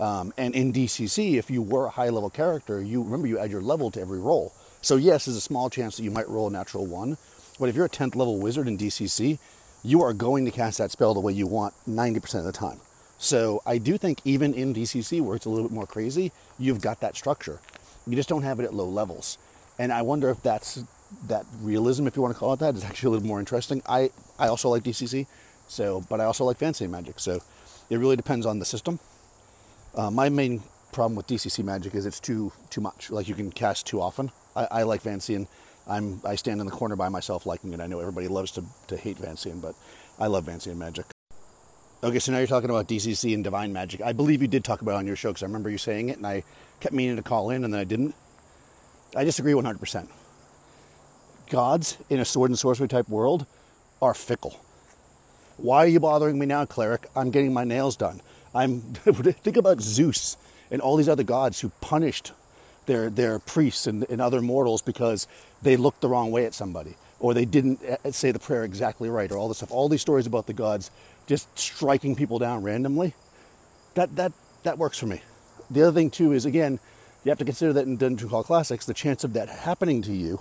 Um, 0.00 0.32
and 0.38 0.54
in 0.54 0.72
DCC, 0.72 1.34
if 1.34 1.50
you 1.50 1.60
were 1.60 1.86
a 1.86 1.90
high 1.90 2.08
level 2.08 2.30
character, 2.30 2.80
you 2.80 3.02
remember 3.02 3.26
you 3.26 3.38
add 3.38 3.50
your 3.50 3.60
level 3.60 3.90
to 3.90 4.00
every 4.00 4.18
roll. 4.18 4.54
So 4.80 4.96
yes, 4.96 5.26
there's 5.26 5.36
a 5.36 5.42
small 5.42 5.68
chance 5.68 5.98
that 5.98 6.02
you 6.02 6.10
might 6.10 6.26
roll 6.26 6.48
a 6.48 6.50
natural 6.50 6.86
one, 6.86 7.18
but 7.58 7.68
if 7.68 7.76
you're 7.76 7.84
a 7.84 7.90
10th 7.90 8.16
level 8.16 8.38
wizard 8.38 8.66
in 8.66 8.78
DCC, 8.78 9.38
you 9.84 10.00
are 10.00 10.14
going 10.14 10.46
to 10.46 10.50
cast 10.50 10.78
that 10.78 10.90
spell 10.90 11.12
the 11.12 11.20
way 11.20 11.34
you 11.34 11.46
want 11.46 11.74
90% 11.86 12.38
of 12.38 12.44
the 12.44 12.52
time. 12.52 12.80
So 13.18 13.62
I 13.66 13.76
do 13.76 13.98
think 13.98 14.20
even 14.24 14.54
in 14.54 14.74
DCC, 14.74 15.20
where 15.20 15.36
it's 15.36 15.44
a 15.44 15.50
little 15.50 15.68
bit 15.68 15.74
more 15.74 15.86
crazy, 15.86 16.32
you've 16.58 16.80
got 16.80 17.00
that 17.00 17.14
structure. 17.14 17.60
You 18.06 18.16
just 18.16 18.30
don't 18.30 18.42
have 18.42 18.58
it 18.58 18.64
at 18.64 18.72
low 18.72 18.88
levels. 18.88 19.36
And 19.78 19.92
I 19.92 20.00
wonder 20.00 20.30
if 20.30 20.42
that's 20.42 20.82
that 21.26 21.44
realism, 21.60 22.06
if 22.06 22.16
you 22.16 22.22
want 22.22 22.34
to 22.34 22.38
call 22.38 22.54
it 22.54 22.60
that, 22.60 22.74
is 22.74 22.84
actually 22.84 23.08
a 23.08 23.10
little 23.10 23.28
more 23.28 23.38
interesting. 23.38 23.82
I, 23.86 24.10
I 24.38 24.48
also 24.48 24.70
like 24.70 24.82
DCC, 24.82 25.26
so 25.68 26.02
but 26.08 26.20
I 26.20 26.24
also 26.24 26.44
like 26.46 26.56
fantasy 26.56 26.86
magic. 26.86 27.20
So 27.20 27.40
it 27.90 27.98
really 27.98 28.16
depends 28.16 28.46
on 28.46 28.58
the 28.58 28.64
system 28.64 28.98
uh, 29.94 30.10
my 30.10 30.28
main 30.28 30.62
problem 30.92 31.16
with 31.16 31.26
DCC 31.26 31.64
Magic 31.64 31.94
is 31.94 32.06
it's 32.06 32.20
too 32.20 32.52
too 32.70 32.80
much. 32.80 33.10
Like 33.10 33.28
you 33.28 33.34
can 33.34 33.50
cast 33.50 33.86
too 33.86 34.00
often. 34.00 34.30
I, 34.56 34.68
I 34.70 34.82
like 34.82 35.02
Vancian. 35.02 35.46
I'm 35.88 36.20
I 36.24 36.36
stand 36.36 36.60
in 36.60 36.66
the 36.66 36.72
corner 36.72 36.96
by 36.96 37.08
myself 37.08 37.46
liking 37.46 37.72
it. 37.72 37.80
I 37.80 37.86
know 37.86 38.00
everybody 38.00 38.28
loves 38.28 38.52
to, 38.52 38.64
to 38.88 38.96
hate 38.96 39.18
Vancian, 39.18 39.60
but 39.60 39.74
I 40.18 40.26
love 40.26 40.46
Vancian 40.46 40.76
Magic. 40.76 41.06
Okay, 42.02 42.18
so 42.18 42.32
now 42.32 42.38
you're 42.38 42.46
talking 42.46 42.70
about 42.70 42.88
DCC 42.88 43.34
and 43.34 43.44
Divine 43.44 43.72
Magic. 43.72 44.00
I 44.00 44.12
believe 44.12 44.40
you 44.40 44.48
did 44.48 44.64
talk 44.64 44.80
about 44.80 44.92
it 44.92 44.98
on 44.98 45.06
your 45.06 45.16
show 45.16 45.30
because 45.30 45.42
I 45.42 45.46
remember 45.46 45.68
you 45.68 45.76
saying 45.76 46.08
it, 46.08 46.16
and 46.16 46.26
I 46.26 46.44
kept 46.80 46.94
meaning 46.94 47.16
to 47.16 47.22
call 47.22 47.50
in, 47.50 47.62
and 47.62 47.74
then 47.74 47.80
I 47.80 47.84
didn't. 47.84 48.14
I 49.14 49.24
disagree 49.24 49.52
100%. 49.52 50.08
Gods 51.50 51.98
in 52.08 52.20
a 52.20 52.24
sword 52.24 52.50
and 52.50 52.58
sorcery 52.58 52.88
type 52.88 53.08
world 53.08 53.44
are 54.00 54.14
fickle. 54.14 54.58
Why 55.58 55.84
are 55.84 55.88
you 55.88 56.00
bothering 56.00 56.38
me 56.38 56.46
now, 56.46 56.64
cleric? 56.64 57.06
I'm 57.14 57.30
getting 57.30 57.52
my 57.52 57.64
nails 57.64 57.96
done. 57.96 58.22
I'm 58.54 58.80
think 58.92 59.56
about 59.56 59.80
Zeus 59.80 60.36
and 60.70 60.80
all 60.80 60.96
these 60.96 61.08
other 61.08 61.22
gods 61.22 61.60
who 61.60 61.70
punished 61.80 62.32
their 62.86 63.10
their 63.10 63.38
priests 63.38 63.86
and, 63.86 64.04
and 64.08 64.20
other 64.20 64.40
mortals 64.40 64.82
because 64.82 65.26
they 65.62 65.76
looked 65.76 66.00
the 66.00 66.08
wrong 66.08 66.30
way 66.30 66.46
at 66.46 66.54
somebody 66.54 66.96
or 67.20 67.34
they 67.34 67.44
didn't 67.44 67.80
uh, 67.84 68.10
say 68.10 68.32
the 68.32 68.38
prayer 68.38 68.64
exactly 68.64 69.08
right 69.08 69.30
or 69.30 69.36
all 69.36 69.48
this 69.48 69.58
stuff. 69.58 69.70
All 69.70 69.88
these 69.88 70.00
stories 70.00 70.26
about 70.26 70.46
the 70.46 70.52
gods 70.52 70.90
just 71.26 71.56
striking 71.58 72.16
people 72.16 72.38
down 72.38 72.62
randomly. 72.62 73.14
That 73.94 74.16
that 74.16 74.32
that 74.62 74.78
works 74.78 74.98
for 74.98 75.06
me. 75.06 75.22
The 75.70 75.82
other 75.82 75.92
thing 75.92 76.10
too 76.10 76.32
is 76.32 76.44
again, 76.44 76.80
you 77.24 77.28
have 77.28 77.38
to 77.38 77.44
consider 77.44 77.72
that 77.74 77.86
in 77.86 77.96
Dungeon 77.96 78.28
Crawl 78.28 78.42
Classics, 78.42 78.86
the 78.86 78.94
chance 78.94 79.22
of 79.22 79.34
that 79.34 79.48
happening 79.48 80.02
to 80.02 80.12
you 80.12 80.40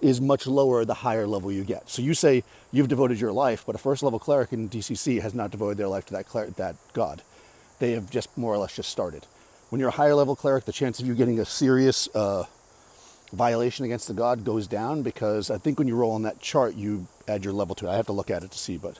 is 0.00 0.20
much 0.20 0.46
lower 0.46 0.84
the 0.84 0.94
higher 0.94 1.26
level 1.26 1.52
you 1.52 1.64
get. 1.64 1.88
So 1.88 2.02
you 2.02 2.14
say 2.14 2.44
you've 2.72 2.88
devoted 2.88 3.20
your 3.20 3.32
life, 3.32 3.64
but 3.66 3.74
a 3.74 3.78
first 3.78 4.02
level 4.02 4.18
cleric 4.18 4.52
in 4.52 4.68
DCC 4.68 5.20
has 5.20 5.34
not 5.34 5.50
devoted 5.50 5.78
their 5.78 5.88
life 5.88 6.06
to 6.06 6.12
that 6.14 6.26
cler- 6.26 6.54
that 6.56 6.76
god. 6.92 7.22
They 7.78 7.92
have 7.92 8.10
just 8.10 8.36
more 8.36 8.52
or 8.52 8.58
less 8.58 8.76
just 8.76 8.90
started. 8.90 9.26
When 9.70 9.78
you're 9.78 9.88
a 9.88 9.92
higher 9.92 10.14
level 10.14 10.36
cleric, 10.36 10.64
the 10.64 10.72
chance 10.72 11.00
of 11.00 11.06
you 11.06 11.14
getting 11.14 11.38
a 11.38 11.44
serious 11.44 12.08
uh, 12.14 12.44
violation 13.32 13.84
against 13.84 14.08
the 14.08 14.14
god 14.14 14.44
goes 14.44 14.66
down 14.66 15.02
because 15.02 15.50
I 15.50 15.58
think 15.58 15.78
when 15.78 15.88
you 15.88 15.96
roll 15.96 16.12
on 16.12 16.22
that 16.22 16.40
chart, 16.40 16.74
you 16.74 17.06
add 17.28 17.44
your 17.44 17.52
level 17.52 17.74
to 17.76 17.86
it. 17.86 17.90
I 17.90 17.96
have 17.96 18.06
to 18.06 18.12
look 18.12 18.30
at 18.30 18.42
it 18.42 18.50
to 18.50 18.58
see, 18.58 18.76
but 18.76 18.98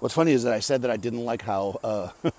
what's 0.00 0.14
funny 0.14 0.32
is 0.32 0.42
that 0.42 0.52
I 0.52 0.60
said 0.60 0.82
that 0.82 0.90
I 0.90 0.96
didn't 0.96 1.24
like 1.24 1.42
how 1.42 1.78
uh, 1.84 2.08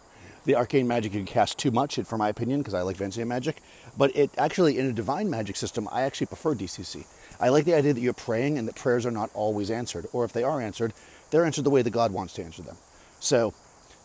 the 0.46 0.56
arcane 0.56 0.88
magic 0.88 1.14
you 1.14 1.24
cast 1.24 1.58
too 1.58 1.72
much, 1.72 2.00
for 2.00 2.18
my 2.18 2.30
opinion, 2.30 2.60
because 2.60 2.74
I 2.74 2.82
like 2.82 2.98
Vancian 2.98 3.28
magic. 3.28 3.62
But 3.98 4.16
it 4.16 4.32
actually, 4.38 4.78
in 4.78 4.88
a 4.88 4.94
divine 4.94 5.30
magic 5.30 5.56
system, 5.56 5.88
I 5.92 6.02
actually 6.02 6.28
prefer 6.28 6.56
DCC 6.56 7.06
I 7.42 7.50
like 7.50 7.66
the 7.66 7.74
idea 7.74 7.94
that 7.94 8.02
you're 8.02 8.14
praying 8.14 8.58
and 8.58 8.68
that 8.68 8.76
prayers 8.76 9.06
are 9.06 9.12
not 9.12 9.32
always 9.34 9.72
answered, 9.72 10.08
or 10.14 10.24
if 10.24 10.32
they 10.32 10.44
are 10.44 10.62
answered, 10.62 10.94
they're 11.32 11.46
answered 11.46 11.64
the 11.64 11.72
way 11.72 11.82
that 11.82 11.90
God 11.90 12.14
wants 12.14 12.34
to 12.36 12.44
answer 12.44 12.62
them. 12.62 12.78
So, 13.20 13.54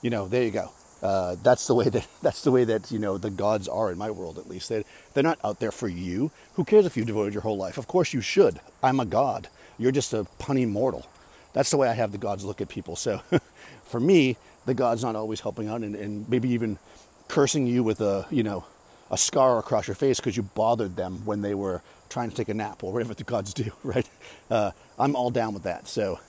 you 0.02 0.10
know, 0.10 0.26
there 0.26 0.42
you 0.42 0.50
go. 0.50 0.70
Uh, 1.02 1.36
that's 1.42 1.66
the 1.66 1.74
way 1.74 1.88
that 1.90 2.06
that's 2.22 2.42
the 2.42 2.50
way 2.50 2.64
that 2.64 2.90
you 2.90 2.98
know 2.98 3.18
the 3.18 3.30
gods 3.30 3.68
are 3.68 3.92
in 3.92 3.98
my 3.98 4.10
world 4.10 4.38
at 4.38 4.48
least. 4.48 4.70
They 4.70 4.84
they're 5.12 5.22
not 5.22 5.38
out 5.44 5.60
there 5.60 5.70
for 5.72 5.88
you. 5.88 6.30
Who 6.54 6.64
cares 6.64 6.86
if 6.86 6.96
you've 6.96 7.06
devoted 7.06 7.34
your 7.34 7.42
whole 7.42 7.58
life? 7.58 7.76
Of 7.76 7.86
course 7.86 8.14
you 8.14 8.22
should. 8.22 8.60
I'm 8.82 9.00
a 9.00 9.04
god. 9.04 9.48
You're 9.78 9.92
just 9.92 10.14
a 10.14 10.26
punny 10.40 10.66
mortal. 10.66 11.06
That's 11.52 11.70
the 11.70 11.76
way 11.76 11.88
I 11.88 11.92
have 11.92 12.12
the 12.12 12.18
gods 12.18 12.44
look 12.44 12.60
at 12.60 12.68
people. 12.68 12.96
So, 12.96 13.20
for 13.84 14.00
me, 14.00 14.36
the 14.64 14.74
god's 14.74 15.02
not 15.04 15.16
always 15.16 15.40
helping 15.40 15.68
out 15.68 15.82
and, 15.82 15.94
and 15.94 16.28
maybe 16.28 16.48
even 16.48 16.78
cursing 17.28 17.66
you 17.66 17.82
with 17.82 18.00
a 18.00 18.26
you 18.30 18.42
know 18.42 18.64
a 19.10 19.18
scar 19.18 19.58
across 19.58 19.86
your 19.86 19.94
face 19.94 20.18
because 20.18 20.36
you 20.36 20.42
bothered 20.42 20.96
them 20.96 21.24
when 21.24 21.42
they 21.42 21.54
were 21.54 21.82
trying 22.08 22.30
to 22.30 22.36
take 22.36 22.48
a 22.48 22.54
nap 22.54 22.82
or 22.84 22.92
whatever 22.92 23.14
the 23.14 23.24
gods 23.24 23.54
do, 23.54 23.70
right? 23.82 24.08
Uh, 24.50 24.70
I'm 24.98 25.16
all 25.16 25.30
down 25.30 25.54
with 25.54 25.64
that. 25.64 25.88
So, 25.88 26.20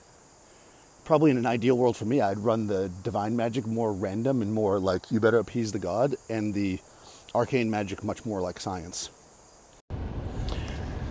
probably 1.04 1.30
in 1.30 1.36
an 1.38 1.46
ideal 1.46 1.76
world 1.76 1.96
for 1.96 2.04
me, 2.04 2.20
I'd 2.20 2.38
run 2.38 2.66
the 2.66 2.90
divine 3.02 3.36
magic 3.36 3.66
more 3.66 3.92
random 3.92 4.42
and 4.42 4.52
more 4.52 4.78
like 4.78 5.10
you 5.10 5.20
better 5.20 5.38
appease 5.38 5.72
the 5.72 5.78
god, 5.78 6.16
and 6.28 6.54
the 6.54 6.80
arcane 7.34 7.70
magic 7.70 8.04
much 8.04 8.24
more 8.26 8.40
like 8.40 8.60
science. 8.60 9.10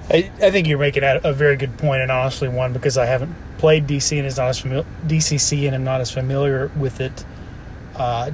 I, 0.09 0.31
I 0.41 0.51
think 0.51 0.67
you're 0.67 0.77
making 0.77 1.03
a, 1.03 1.19
a 1.23 1.33
very 1.33 1.57
good 1.57 1.77
point, 1.77 2.01
and 2.01 2.11
honestly, 2.11 2.47
one 2.47 2.73
because 2.73 2.97
I 2.97 3.05
haven't 3.05 3.35
played 3.57 3.87
DC 3.87 4.17
and 4.17 4.25
is 4.25 4.37
not 4.37 4.47
as 4.49 4.59
familiar 4.59 4.85
DCC 5.07 5.65
and 5.65 5.75
I'm 5.75 5.83
not 5.83 5.99
as 6.01 6.11
familiar 6.11 6.71
with 6.77 7.01
it. 7.01 7.25
uh, 7.95 8.31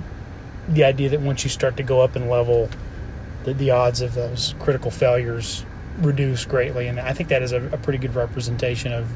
the 0.68 0.84
idea 0.84 1.10
that 1.10 1.22
once 1.22 1.44
you 1.44 1.50
start 1.50 1.78
to 1.78 1.84
go 1.84 2.02
up 2.02 2.16
in 2.16 2.30
level, 2.30 2.70
the, 3.44 3.54
the 3.54 3.72
odds 3.72 4.02
of 4.02 4.14
those 4.14 4.56
critical 4.60 4.92
failures 4.92 5.66
reduce 6.00 6.46
greatly. 6.46 6.88
And 6.88 7.00
I 7.00 7.14
think 7.14 7.30
that 7.30 7.42
is 7.42 7.52
a, 7.52 7.66
a 7.68 7.78
pretty 7.78 8.00
good 8.00 8.16
representation 8.16 8.92
of 8.92 9.08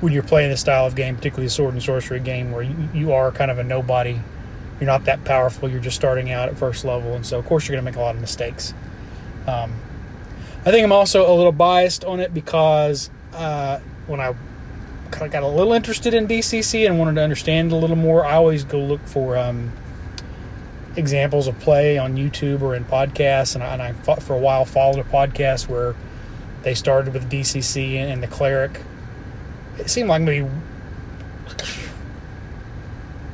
when 0.00 0.12
you're 0.12 0.22
playing 0.22 0.50
this 0.50 0.60
style 0.60 0.86
of 0.86 0.94
game, 0.94 1.16
particularly 1.16 1.46
a 1.46 1.50
sword 1.50 1.74
and 1.74 1.82
sorcery 1.82 2.20
game, 2.20 2.50
where 2.50 2.62
you, 2.62 2.88
you 2.92 3.12
are 3.12 3.30
kind 3.30 3.50
of 3.50 3.58
a 3.58 3.64
nobody. 3.64 4.20
You're 4.80 4.86
not 4.88 5.04
that 5.04 5.24
powerful. 5.24 5.68
You're 5.70 5.80
just 5.80 5.96
starting 5.96 6.32
out 6.32 6.48
at 6.48 6.58
first 6.58 6.84
level, 6.84 7.14
and 7.14 7.24
so 7.24 7.38
of 7.38 7.46
course 7.46 7.68
you're 7.68 7.76
going 7.76 7.84
to 7.84 7.90
make 7.90 7.96
a 7.96 8.02
lot 8.02 8.16
of 8.16 8.20
mistakes. 8.20 8.74
Um, 9.46 9.74
I 10.64 10.70
think 10.70 10.84
I'm 10.84 10.92
also 10.92 11.30
a 11.30 11.34
little 11.34 11.52
biased 11.52 12.04
on 12.04 12.20
it 12.20 12.34
because 12.34 13.10
uh, 13.32 13.78
when 14.06 14.20
I 14.20 14.34
kind 15.10 15.26
of 15.26 15.30
got 15.30 15.42
a 15.42 15.48
little 15.48 15.72
interested 15.72 16.14
in 16.14 16.26
DCC 16.26 16.86
and 16.86 16.98
wanted 16.98 17.14
to 17.16 17.22
understand 17.22 17.70
a 17.70 17.76
little 17.76 17.96
more, 17.96 18.24
I 18.24 18.34
always 18.34 18.64
go 18.64 18.80
look 18.80 19.04
for 19.06 19.36
um, 19.36 19.72
examples 20.96 21.46
of 21.46 21.58
play 21.58 21.98
on 21.98 22.16
YouTube 22.16 22.62
or 22.62 22.74
in 22.74 22.84
podcasts. 22.84 23.54
And 23.54 23.64
I, 23.64 23.72
and 23.72 23.82
I 23.82 23.92
for 24.16 24.34
a 24.34 24.38
while 24.38 24.64
followed 24.64 24.98
a 24.98 25.04
podcast 25.04 25.68
where 25.68 25.94
they 26.62 26.74
started 26.74 27.12
with 27.12 27.30
DCC 27.30 27.94
and 27.96 28.22
the 28.22 28.28
cleric 28.28 28.80
it 29.78 29.90
seemed 29.90 30.08
like 30.08 30.22
maybe 30.22 30.48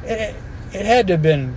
it, 0.04 0.34
it 0.72 0.86
had 0.86 1.06
to 1.08 1.14
have 1.14 1.22
been 1.22 1.54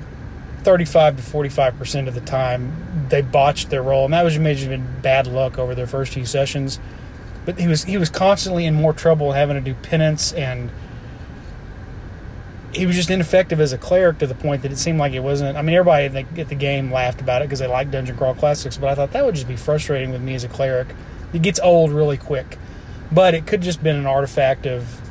35 0.64 1.18
to 1.18 1.24
45 1.24 1.78
percent 1.78 2.08
of 2.08 2.14
the 2.14 2.22
time 2.22 3.08
they 3.10 3.22
botched 3.22 3.70
their 3.70 3.84
role, 3.84 4.06
and 4.06 4.14
that 4.14 4.24
was 4.24 4.38
maybe 4.38 4.68
been 4.68 5.02
bad 5.02 5.28
luck 5.28 5.58
over 5.58 5.76
their 5.76 5.88
first 5.88 6.14
few 6.14 6.26
sessions. 6.26 6.80
But 7.46 7.60
he 7.60 7.68
was 7.68 7.84
he 7.84 7.98
was 7.98 8.10
constantly 8.10 8.66
in 8.66 8.76
more 8.76 8.94
trouble 8.94 9.32
having 9.34 9.56
to 9.56 9.62
do 9.62 9.74
penance, 9.74 10.34
and 10.34 10.72
he 12.74 12.86
was 12.86 12.96
just 12.96 13.10
ineffective 13.10 13.60
as 13.60 13.74
a 13.74 13.78
cleric 13.78 14.20
to 14.20 14.28
the 14.28 14.36
point 14.36 14.62
that 14.62 14.72
it 14.72 14.78
seemed 14.78 15.00
like 15.00 15.14
it 15.14 15.20
wasn't. 15.20 15.58
I 15.58 15.62
mean, 15.62 15.76
everybody 15.76 16.06
at 16.06 16.14
the, 16.14 16.42
at 16.42 16.50
the 16.50 16.56
game 16.56 16.92
laughed 16.92 17.22
about 17.22 17.42
it 17.42 17.46
because 17.46 17.60
they 17.60 17.68
like 17.68 17.92
Dungeon 17.92 18.18
Crawl 18.18 18.34
Classics, 18.34 18.78
but 18.78 18.90
I 18.90 18.96
thought 18.96 19.12
that 19.12 19.26
would 19.26 19.36
just 19.36 19.48
be 19.48 19.58
frustrating 19.58 20.12
with 20.12 20.22
me 20.22 20.36
as 20.36 20.44
a 20.44 20.50
cleric. 20.50 20.96
It 21.34 21.42
gets 21.42 21.60
old 21.60 21.92
really 21.92 22.18
quick. 22.18 22.58
But 23.12 23.34
it 23.34 23.46
could 23.46 23.62
just 23.62 23.84
been 23.84 23.98
an 23.98 24.06
artifact 24.06 24.66
of 24.66 25.02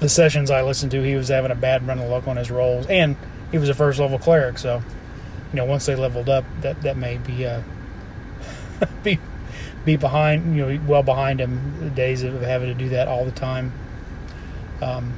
the 0.00 0.08
sessions 0.08 0.50
I 0.50 0.62
listened 0.62 0.92
to. 0.92 1.02
He 1.02 1.14
was 1.14 1.28
having 1.28 1.50
a 1.50 1.54
bad 1.54 1.86
run 1.86 1.98
of 1.98 2.10
luck 2.10 2.28
on 2.28 2.36
his 2.36 2.50
rolls, 2.50 2.86
and 2.88 3.16
he 3.50 3.58
was 3.58 3.70
a 3.70 3.74
first 3.74 3.98
level 3.98 4.18
cleric. 4.18 4.58
So, 4.58 4.82
you 5.52 5.56
know, 5.56 5.64
once 5.64 5.86
they 5.86 5.96
leveled 5.96 6.28
up, 6.28 6.44
that 6.60 6.82
that 6.82 6.98
may 6.98 7.16
be 7.16 7.46
uh, 7.46 7.62
be 9.02 9.18
be 9.86 9.96
behind, 9.96 10.56
you 10.56 10.66
know, 10.66 10.80
well 10.86 11.02
behind 11.02 11.40
him. 11.40 11.80
The 11.80 11.90
days 11.90 12.22
of 12.22 12.42
having 12.42 12.68
to 12.68 12.74
do 12.74 12.90
that 12.90 13.08
all 13.08 13.24
the 13.24 13.30
time. 13.30 13.72
Um, 14.82 15.14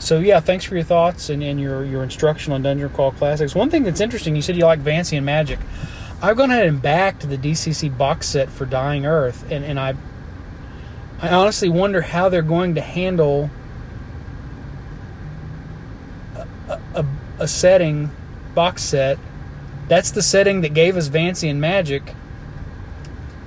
so 0.00 0.18
yeah, 0.18 0.40
thanks 0.40 0.64
for 0.64 0.74
your 0.74 0.82
thoughts 0.82 1.28
and, 1.28 1.42
and 1.42 1.60
your 1.60 1.84
your 1.84 2.02
instruction 2.02 2.52
on 2.52 2.62
Dungeon 2.62 2.88
Crawl 2.88 3.12
Classics. 3.12 3.54
One 3.54 3.70
thing 3.70 3.84
that's 3.84 4.00
interesting, 4.00 4.34
you 4.34 4.42
said 4.42 4.56
you 4.56 4.64
like 4.64 4.80
Vancian 4.80 5.22
Magic. 5.22 5.60
I've 6.22 6.36
gone 6.36 6.50
ahead 6.50 6.66
and 6.66 6.82
backed 6.82 7.28
the 7.28 7.38
DCC 7.38 7.96
box 7.96 8.26
set 8.26 8.50
for 8.50 8.66
Dying 8.66 9.06
Earth, 9.06 9.50
and, 9.50 9.64
and 9.64 9.78
I 9.78 9.94
I 11.20 11.28
honestly 11.28 11.68
wonder 11.68 12.00
how 12.00 12.30
they're 12.30 12.40
going 12.40 12.74
to 12.76 12.80
handle 12.80 13.50
a, 16.36 16.80
a, 16.94 17.06
a 17.40 17.46
setting 17.46 18.10
box 18.54 18.82
set. 18.82 19.18
That's 19.86 20.10
the 20.10 20.22
setting 20.22 20.62
that 20.62 20.72
gave 20.72 20.96
us 20.96 21.10
Vancian 21.10 21.56
Magic 21.56 22.14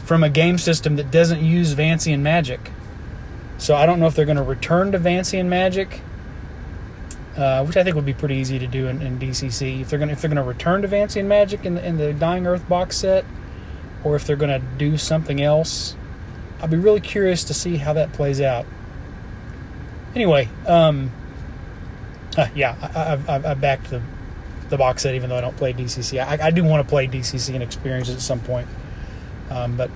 from 0.05 0.23
a 0.23 0.29
game 0.29 0.59
system 0.59 0.97
that 0.97 1.09
doesn't 1.09 1.43
use 1.43 1.73
Vancian 1.73 2.19
Magic. 2.19 2.71
So 3.57 3.75
I 3.75 3.85
don't 3.85 3.99
know 3.99 4.07
if 4.07 4.15
they're 4.15 4.25
going 4.25 4.37
to 4.37 4.43
return 4.43 4.91
to 4.91 4.99
Vancian 4.99 5.47
Magic, 5.47 6.01
uh, 7.37 7.65
which 7.65 7.77
I 7.77 7.83
think 7.83 7.95
would 7.95 8.05
be 8.05 8.13
pretty 8.13 8.35
easy 8.35 8.59
to 8.59 8.67
do 8.67 8.87
in, 8.87 9.01
in 9.01 9.19
DCC. 9.19 9.81
If 9.81 9.89
they're 9.89 9.99
going 9.99 10.09
to, 10.09 10.13
if 10.13 10.21
they're 10.21 10.29
to 10.29 10.43
return 10.43 10.81
to 10.83 10.87
Vancian 10.87 11.25
Magic 11.25 11.65
in 11.65 11.75
the, 11.75 11.85
in 11.85 11.97
the 11.97 12.13
Dying 12.13 12.45
Earth 12.45 12.67
box 12.67 12.97
set, 12.97 13.25
or 14.03 14.15
if 14.15 14.25
they're 14.27 14.35
going 14.35 14.61
to 14.61 14.65
do 14.77 14.97
something 14.97 15.41
else. 15.41 15.95
I'll 16.61 16.67
be 16.67 16.77
really 16.77 17.01
curious 17.01 17.43
to 17.45 17.53
see 17.53 17.77
how 17.77 17.93
that 17.93 18.13
plays 18.13 18.39
out. 18.39 18.65
Anyway, 20.15 20.47
um, 20.67 21.11
uh, 22.37 22.47
yeah, 22.55 22.75
I, 23.27 23.33
I, 23.33 23.51
I 23.51 23.53
backed 23.53 23.89
the 23.89 24.01
the 24.69 24.77
box 24.77 25.03
set 25.03 25.13
even 25.13 25.29
though 25.29 25.37
I 25.37 25.41
don't 25.41 25.55
play 25.57 25.73
DCC. 25.73 26.25
I, 26.25 26.47
I 26.47 26.51
do 26.51 26.63
want 26.63 26.83
to 26.83 26.89
play 26.89 27.07
DCC 27.07 27.53
and 27.53 27.61
experience 27.61 28.09
it 28.09 28.13
at 28.13 28.21
some 28.21 28.39
point, 28.39 28.67
um, 29.49 29.77
but 29.77 29.89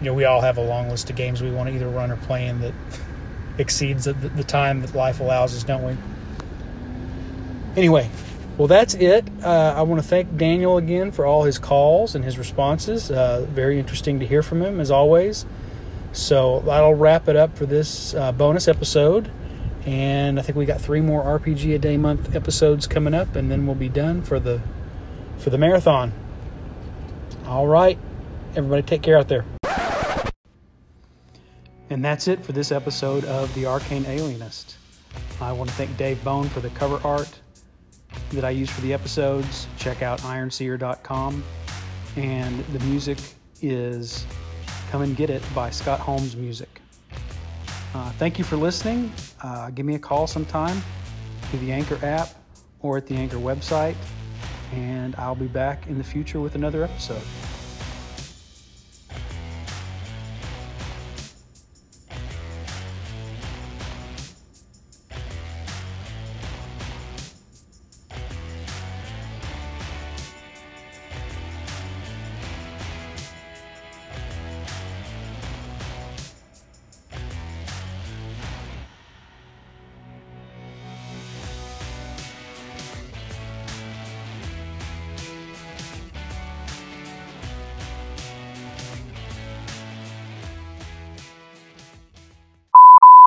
you 0.00 0.06
know 0.06 0.14
we 0.14 0.24
all 0.24 0.40
have 0.40 0.58
a 0.58 0.62
long 0.62 0.88
list 0.88 1.10
of 1.10 1.16
games 1.16 1.42
we 1.42 1.50
want 1.50 1.68
to 1.68 1.74
either 1.74 1.88
run 1.88 2.10
or 2.10 2.16
play 2.16 2.46
in 2.46 2.60
that 2.60 2.74
exceeds 3.58 4.06
the, 4.06 4.12
the 4.12 4.44
time 4.44 4.80
that 4.80 4.94
life 4.94 5.20
allows 5.20 5.54
us, 5.54 5.62
don't 5.62 5.84
we? 5.84 5.96
Anyway, 7.78 8.10
well, 8.56 8.66
that's 8.66 8.94
it. 8.94 9.28
Uh, 9.40 9.72
I 9.76 9.82
want 9.82 10.02
to 10.02 10.08
thank 10.08 10.36
Daniel 10.36 10.78
again 10.78 11.12
for 11.12 11.24
all 11.24 11.44
his 11.44 11.60
calls 11.60 12.16
and 12.16 12.24
his 12.24 12.36
responses. 12.36 13.08
Uh, 13.08 13.46
very 13.50 13.78
interesting 13.78 14.18
to 14.18 14.26
hear 14.26 14.42
from 14.42 14.60
him, 14.60 14.80
as 14.80 14.90
always. 14.90 15.46
So 16.10 16.58
that'll 16.66 16.94
wrap 16.94 17.28
it 17.28 17.36
up 17.36 17.56
for 17.56 17.66
this 17.66 18.14
uh, 18.14 18.32
bonus 18.32 18.66
episode. 18.66 19.30
And 19.86 20.40
I 20.40 20.42
think 20.42 20.58
we 20.58 20.66
got 20.66 20.80
three 20.80 21.00
more 21.00 21.22
RPG 21.22 21.72
a 21.76 21.78
day 21.78 21.96
month 21.96 22.34
episodes 22.34 22.88
coming 22.88 23.14
up, 23.14 23.36
and 23.36 23.48
then 23.48 23.64
we'll 23.64 23.76
be 23.76 23.88
done 23.88 24.22
for 24.22 24.40
the 24.40 24.60
for 25.38 25.50
the 25.50 25.58
marathon. 25.58 26.12
All 27.46 27.68
right, 27.68 27.96
everybody, 28.56 28.82
take 28.82 29.02
care 29.02 29.16
out 29.16 29.28
there. 29.28 29.44
And 31.90 32.04
that's 32.04 32.26
it 32.26 32.44
for 32.44 32.50
this 32.50 32.72
episode 32.72 33.24
of 33.24 33.54
The 33.54 33.66
Arcane 33.66 34.04
Alienist. 34.04 34.76
I 35.40 35.52
want 35.52 35.70
to 35.70 35.76
thank 35.76 35.96
Dave 35.96 36.24
Bone 36.24 36.48
for 36.48 36.58
the 36.58 36.70
cover 36.70 37.00
art 37.06 37.38
that 38.30 38.44
I 38.44 38.50
use 38.50 38.70
for 38.70 38.80
the 38.80 38.92
episodes. 38.92 39.66
Check 39.76 40.02
out 40.02 40.20
ironseer.com. 40.20 41.44
And 42.16 42.64
the 42.66 42.80
music 42.80 43.18
is 43.62 44.26
Come 44.90 45.02
and 45.02 45.16
Get 45.16 45.30
It 45.30 45.42
by 45.54 45.70
Scott 45.70 46.00
Holmes 46.00 46.36
Music. 46.36 46.80
Uh, 47.94 48.10
thank 48.12 48.38
you 48.38 48.44
for 48.44 48.56
listening. 48.56 49.12
Uh, 49.42 49.70
give 49.70 49.86
me 49.86 49.94
a 49.94 49.98
call 49.98 50.26
sometime 50.26 50.82
through 51.42 51.60
the 51.60 51.72
Anchor 51.72 51.98
app 52.04 52.30
or 52.80 52.96
at 52.96 53.06
the 53.06 53.14
Anchor 53.14 53.38
website, 53.38 53.96
and 54.72 55.16
I'll 55.16 55.34
be 55.34 55.46
back 55.46 55.86
in 55.86 55.98
the 55.98 56.04
future 56.04 56.40
with 56.40 56.54
another 56.54 56.84
episode. 56.84 57.22